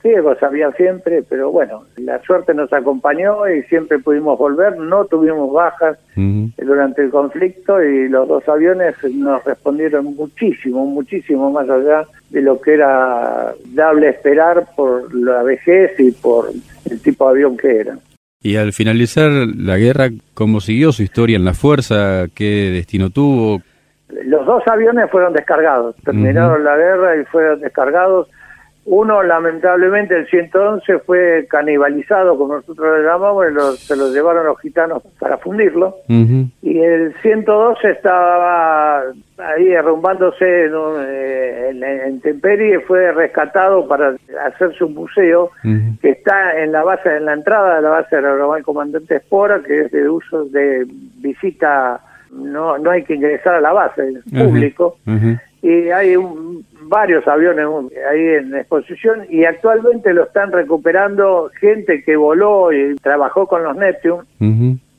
ciegos 0.00 0.42
había 0.42 0.70
siempre, 0.72 1.22
pero 1.28 1.50
bueno, 1.50 1.84
la 1.96 2.20
suerte 2.22 2.54
nos 2.54 2.72
acompañó 2.72 3.48
y 3.48 3.62
siempre 3.64 3.98
pudimos 3.98 4.38
volver, 4.38 4.78
no 4.78 5.04
tuvimos 5.06 5.52
bajas 5.52 5.98
durante 6.56 7.02
el 7.02 7.10
conflicto 7.10 7.82
y 7.82 8.08
los 8.08 8.26
dos 8.26 8.48
aviones 8.48 8.94
nos 9.14 9.44
respondieron 9.44 10.04
muchísimo, 10.16 10.84
muchísimo 10.86 11.50
más 11.50 11.68
allá 11.68 12.06
de 12.30 12.42
lo 12.42 12.60
que 12.60 12.74
era 12.74 13.54
dable 13.66 14.10
esperar 14.10 14.66
por 14.76 15.14
la 15.14 15.42
vejez 15.42 15.98
y 15.98 16.10
por 16.12 16.50
el 16.90 17.00
tipo 17.00 17.26
de 17.26 17.30
avión 17.30 17.56
que 17.56 17.80
era. 17.80 17.98
Y 18.40 18.56
al 18.56 18.72
finalizar 18.72 19.30
la 19.30 19.76
guerra, 19.78 20.10
¿cómo 20.34 20.60
siguió 20.60 20.92
su 20.92 21.02
historia 21.02 21.36
en 21.36 21.44
la 21.44 21.54
fuerza? 21.54 22.26
¿Qué 22.34 22.70
destino 22.72 23.10
tuvo? 23.10 23.62
Los 24.24 24.46
dos 24.46 24.62
aviones 24.66 25.10
fueron 25.10 25.32
descargados, 25.32 25.96
terminaron 26.04 26.64
la 26.64 26.76
guerra 26.76 27.20
y 27.20 27.24
fueron 27.24 27.60
descargados 27.60 28.28
uno, 28.90 29.22
lamentablemente, 29.22 30.16
el 30.16 30.26
111 30.28 31.00
fue 31.00 31.46
canibalizado, 31.50 32.38
como 32.38 32.54
nosotros 32.54 32.98
le 32.98 33.04
llamamos, 33.04 33.78
se 33.78 33.94
lo 33.94 34.10
llevaron 34.10 34.46
los 34.46 34.58
gitanos 34.60 35.02
para 35.18 35.36
fundirlo. 35.36 35.96
Y 36.08 36.78
el 36.78 37.14
112 37.20 37.90
estaba 37.90 39.02
ahí 39.36 39.66
derrumbándose 39.66 40.46
eh, 40.46 41.68
en, 41.70 41.84
en, 41.84 42.20
Temperie, 42.22 42.80
fue 42.80 43.12
rescatado 43.12 43.86
para 43.86 44.14
hacer 44.46 44.72
su 44.78 44.88
museo, 44.88 45.50
que 46.00 46.08
está 46.08 46.58
en 46.58 46.72
la 46.72 46.82
base, 46.82 47.14
en 47.14 47.26
la 47.26 47.34
entrada 47.34 47.76
de 47.76 47.82
la 47.82 47.90
base 47.90 48.16
del 48.16 48.64
Comandante 48.64 49.16
Espora, 49.16 49.60
que 49.60 49.82
es 49.82 49.92
de 49.92 50.08
uso 50.08 50.46
de 50.46 50.86
visita, 51.16 52.00
no, 52.32 52.78
no 52.78 52.90
hay 52.90 53.04
que 53.04 53.16
ingresar 53.16 53.56
a 53.56 53.60
la 53.60 53.72
base, 53.74 54.14
es 54.14 54.32
público. 54.32 54.96
Y 55.60 55.90
hay 55.90 56.16
un, 56.16 56.64
varios 56.88 57.26
aviones 57.28 57.66
ahí 58.10 58.20
en 58.20 58.54
exposición 58.54 59.26
y 59.28 59.44
actualmente 59.44 60.12
lo 60.12 60.24
están 60.24 60.52
recuperando 60.52 61.50
gente 61.60 62.02
que 62.02 62.16
voló 62.16 62.72
y 62.72 62.96
trabajó 62.96 63.46
con 63.46 63.62
los 63.62 63.76
Neptune. 63.76 64.24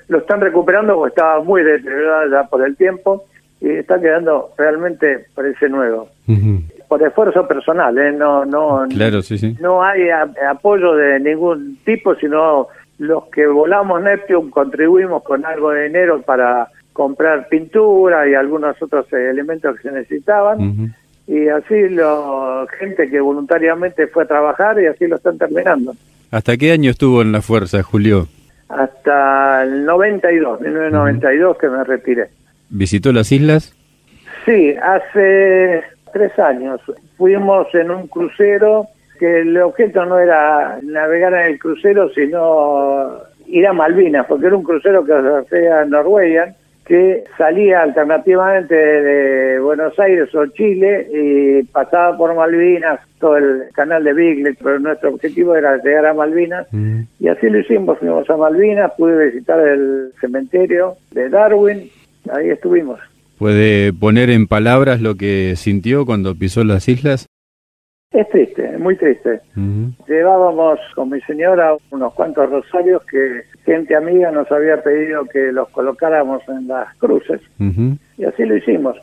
Lo 0.08 0.18
están 0.20 0.42
recuperando 0.42 0.96
porque 0.96 1.10
estaba 1.10 1.44
muy 1.44 1.64
deteriorado 1.64 2.32
ya 2.32 2.44
por 2.48 2.66
el 2.66 2.76
tiempo 2.76 3.26
y 3.62 3.70
está 3.70 4.00
quedando 4.00 4.52
realmente 4.58 5.26
parece 5.36 5.70
nuevo. 5.70 6.10
Por 6.88 7.04
esfuerzo 7.04 7.48
personal, 7.48 7.98
¿eh? 7.98 8.12
no 8.12 8.46
no 8.46 8.86
claro, 8.90 9.22
sí, 9.22 9.38
sí. 9.38 9.56
no 9.60 9.84
hay 9.84 10.10
apoyo 10.10 10.96
de 10.96 11.20
ningún 11.20 11.78
tipo, 11.86 12.16
sino 12.16 12.68
los 12.98 13.26
que 13.26 13.46
volamos 13.46 14.02
Neptune 14.02 14.50
contribuimos 14.50 15.24
con 15.24 15.46
algo 15.46 15.72
de 15.72 15.84
dinero 15.84 16.22
para 16.22 16.68
comprar 16.94 17.48
pintura 17.48 18.28
y 18.28 18.34
algunos 18.34 18.82
otros 18.82 19.12
elementos 19.14 19.76
que 19.78 19.84
se 19.84 19.92
necesitaban 19.92 20.94
y 21.30 21.48
así 21.48 21.90
la 21.90 22.66
gente 22.80 23.08
que 23.08 23.22
voluntariamente 23.22 24.08
fue 24.08 24.24
a 24.24 24.28
trabajar 24.28 24.82
y 24.82 24.88
así 24.88 25.06
lo 25.06 25.18
están 25.18 25.38
terminando. 25.38 25.94
¿Hasta 26.32 26.58
qué 26.58 26.72
año 26.72 26.90
estuvo 26.90 27.22
en 27.22 27.32
la 27.32 27.44
fuerza, 27.44 27.84
Julio? 27.84 28.28
Hasta 28.68 29.62
el 29.62 29.86
92, 29.86 30.60
1992 30.60 31.58
que 31.60 31.70
me 31.70 31.84
retiré. 31.84 32.30
¿Visitó 32.70 33.14
las 33.14 33.32
islas? 33.32 33.76
Sí, 34.44 34.74
hace 34.82 35.84
tres 36.12 36.38
años. 36.40 36.82
Fuimos 37.16 37.68
en 37.76 37.92
un 37.92 38.08
crucero 38.08 38.88
que 39.20 39.42
el 39.42 39.56
objeto 39.62 40.06
no 40.06 40.18
era 40.18 40.80
navegar 40.82 41.34
en 41.34 41.52
el 41.52 41.60
crucero, 41.60 42.10
sino 42.10 43.20
ir 43.46 43.68
a 43.68 43.74
Malvinas, 43.74 44.26
porque 44.26 44.48
era 44.48 44.56
un 44.56 44.64
crucero 44.64 45.06
que 45.06 45.14
hacía 45.14 45.86
Noruega 45.86 46.56
que 46.90 47.24
salía 47.38 47.84
alternativamente 47.84 48.74
de 48.74 49.60
Buenos 49.60 49.98
Aires 50.00 50.34
o 50.34 50.48
Chile 50.48 51.08
y 51.14 51.64
pasaba 51.66 52.18
por 52.18 52.36
Malvinas, 52.36 53.00
todo 53.20 53.38
el 53.38 53.66
canal 53.74 54.04
de 54.04 54.12
Biglet, 54.12 54.58
pero 54.58 54.80
nuestro 54.80 55.12
objetivo 55.12 55.56
era 55.56 55.78
llegar 55.78 56.08
a 56.08 56.16
Malvinas 56.16 56.66
mm. 56.72 57.02
y 57.20 57.28
así 57.28 57.48
lo 57.48 57.60
hicimos, 57.60 58.00
fuimos 58.00 58.28
a 58.28 58.38
Malvinas, 58.38 58.92
pude 58.98 59.28
visitar 59.28 59.60
el 59.60 60.12
cementerio 60.20 60.96
de 61.12 61.30
Darwin, 61.30 61.92
ahí 62.34 62.50
estuvimos. 62.50 63.00
¿Puede 63.38 63.94
poner 63.94 64.32
en 64.32 64.48
palabras 64.48 65.00
lo 65.00 65.14
que 65.14 65.54
sintió 65.58 66.08
cuando 66.08 66.34
pisó 66.34 66.64
las 66.64 66.90
islas? 66.90 67.29
Es 68.12 68.28
triste, 68.30 68.76
muy 68.80 68.98
triste. 68.98 69.40
Llevábamos 70.08 70.80
con 70.96 71.12
mi 71.12 71.22
señora 71.22 71.76
unos 71.92 72.12
cuantos 72.16 72.50
rosarios 72.50 73.04
que 73.06 73.44
gente 73.66 73.96
amiga 73.96 74.32
nos 74.32 74.52
había 74.52 74.82
pedido 74.82 75.26
que 75.26 75.52
los 75.52 75.70
colocáramos 75.70 76.42
en 76.50 76.68
las 76.68 76.92
cruces 76.98 77.40
y 78.18 78.26
así 78.26 78.46
lo 78.46 78.58
hicimos. 78.58 78.98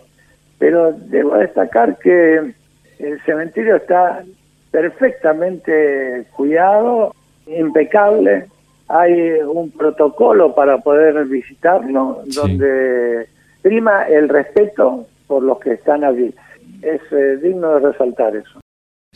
Pero 0.58 0.92
debo 0.92 1.36
destacar 1.36 1.98
que 1.98 2.52
El 2.98 3.20
cementerio 3.24 3.76
está 3.76 4.24
perfectamente 4.72 6.26
cuidado, 6.34 7.14
impecable. 7.46 8.46
Hay 8.88 9.32
un 9.42 9.70
protocolo 9.70 10.54
para 10.54 10.78
poder 10.78 11.26
visitarlo, 11.26 12.22
donde 12.34 13.28
prima 13.62 14.04
el 14.04 14.28
respeto 14.28 15.06
por 15.28 15.42
los 15.44 15.60
que 15.60 15.74
están 15.74 16.02
allí. 16.02 16.34
Es 16.82 17.00
eh, 17.12 17.36
digno 17.36 17.74
de 17.74 17.90
resaltar 17.92 18.34
eso. 18.34 18.60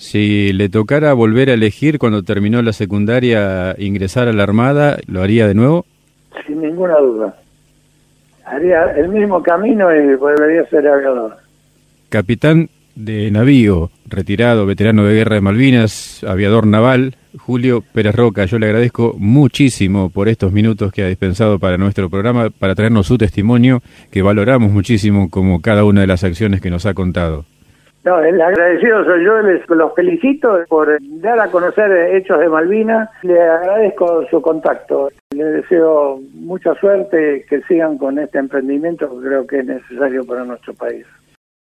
Si 0.00 0.54
le 0.54 0.70
tocara 0.70 1.12
volver 1.12 1.50
a 1.50 1.52
elegir 1.52 1.98
cuando 1.98 2.22
terminó 2.22 2.62
la 2.62 2.72
secundaria 2.72 3.76
ingresar 3.76 4.28
a 4.28 4.32
la 4.32 4.44
Armada, 4.44 4.96
¿lo 5.06 5.20
haría 5.20 5.46
de 5.46 5.52
nuevo? 5.52 5.84
Sin 6.46 6.62
ninguna 6.62 6.96
duda. 6.96 7.36
Haría 8.46 8.92
el 8.96 9.10
mismo 9.10 9.42
camino 9.42 9.94
y 9.94 10.16
volvería 10.16 10.62
a 10.62 10.66
ser 10.70 10.88
aviador. 10.88 11.36
Capitán 12.08 12.70
de 12.94 13.30
navío, 13.30 13.90
retirado, 14.06 14.64
veterano 14.64 15.04
de 15.04 15.16
guerra 15.16 15.34
de 15.34 15.42
Malvinas, 15.42 16.24
aviador 16.24 16.66
naval, 16.66 17.16
Julio 17.36 17.84
Pérez 17.92 18.14
Roca, 18.14 18.46
yo 18.46 18.58
le 18.58 18.66
agradezco 18.66 19.14
muchísimo 19.18 20.08
por 20.08 20.30
estos 20.30 20.50
minutos 20.50 20.92
que 20.92 21.02
ha 21.02 21.08
dispensado 21.08 21.58
para 21.58 21.76
nuestro 21.76 22.08
programa, 22.08 22.48
para 22.48 22.74
traernos 22.74 23.06
su 23.06 23.18
testimonio, 23.18 23.82
que 24.10 24.22
valoramos 24.22 24.72
muchísimo 24.72 25.28
como 25.28 25.60
cada 25.60 25.84
una 25.84 26.00
de 26.00 26.06
las 26.06 26.24
acciones 26.24 26.62
que 26.62 26.70
nos 26.70 26.86
ha 26.86 26.94
contado. 26.94 27.44
No, 28.02 28.18
el 28.20 28.40
agradecido 28.40 29.04
soy 29.04 29.24
yo, 29.24 29.42
les 29.42 29.68
los 29.68 29.94
felicito 29.94 30.58
por 30.68 30.98
dar 31.20 31.38
a 31.38 31.50
conocer 31.50 32.14
hechos 32.14 32.40
de 32.40 32.48
Malvinas, 32.48 33.10
le 33.22 33.38
agradezco 33.38 34.26
su 34.30 34.40
contacto, 34.40 35.10
le 35.32 35.44
deseo 35.44 36.18
mucha 36.32 36.74
suerte, 36.76 37.44
que 37.46 37.60
sigan 37.62 37.98
con 37.98 38.18
este 38.18 38.38
emprendimiento 38.38 39.06
que 39.10 39.26
creo 39.26 39.46
que 39.46 39.58
es 39.58 39.66
necesario 39.66 40.24
para 40.24 40.44
nuestro 40.44 40.72
país. 40.72 41.04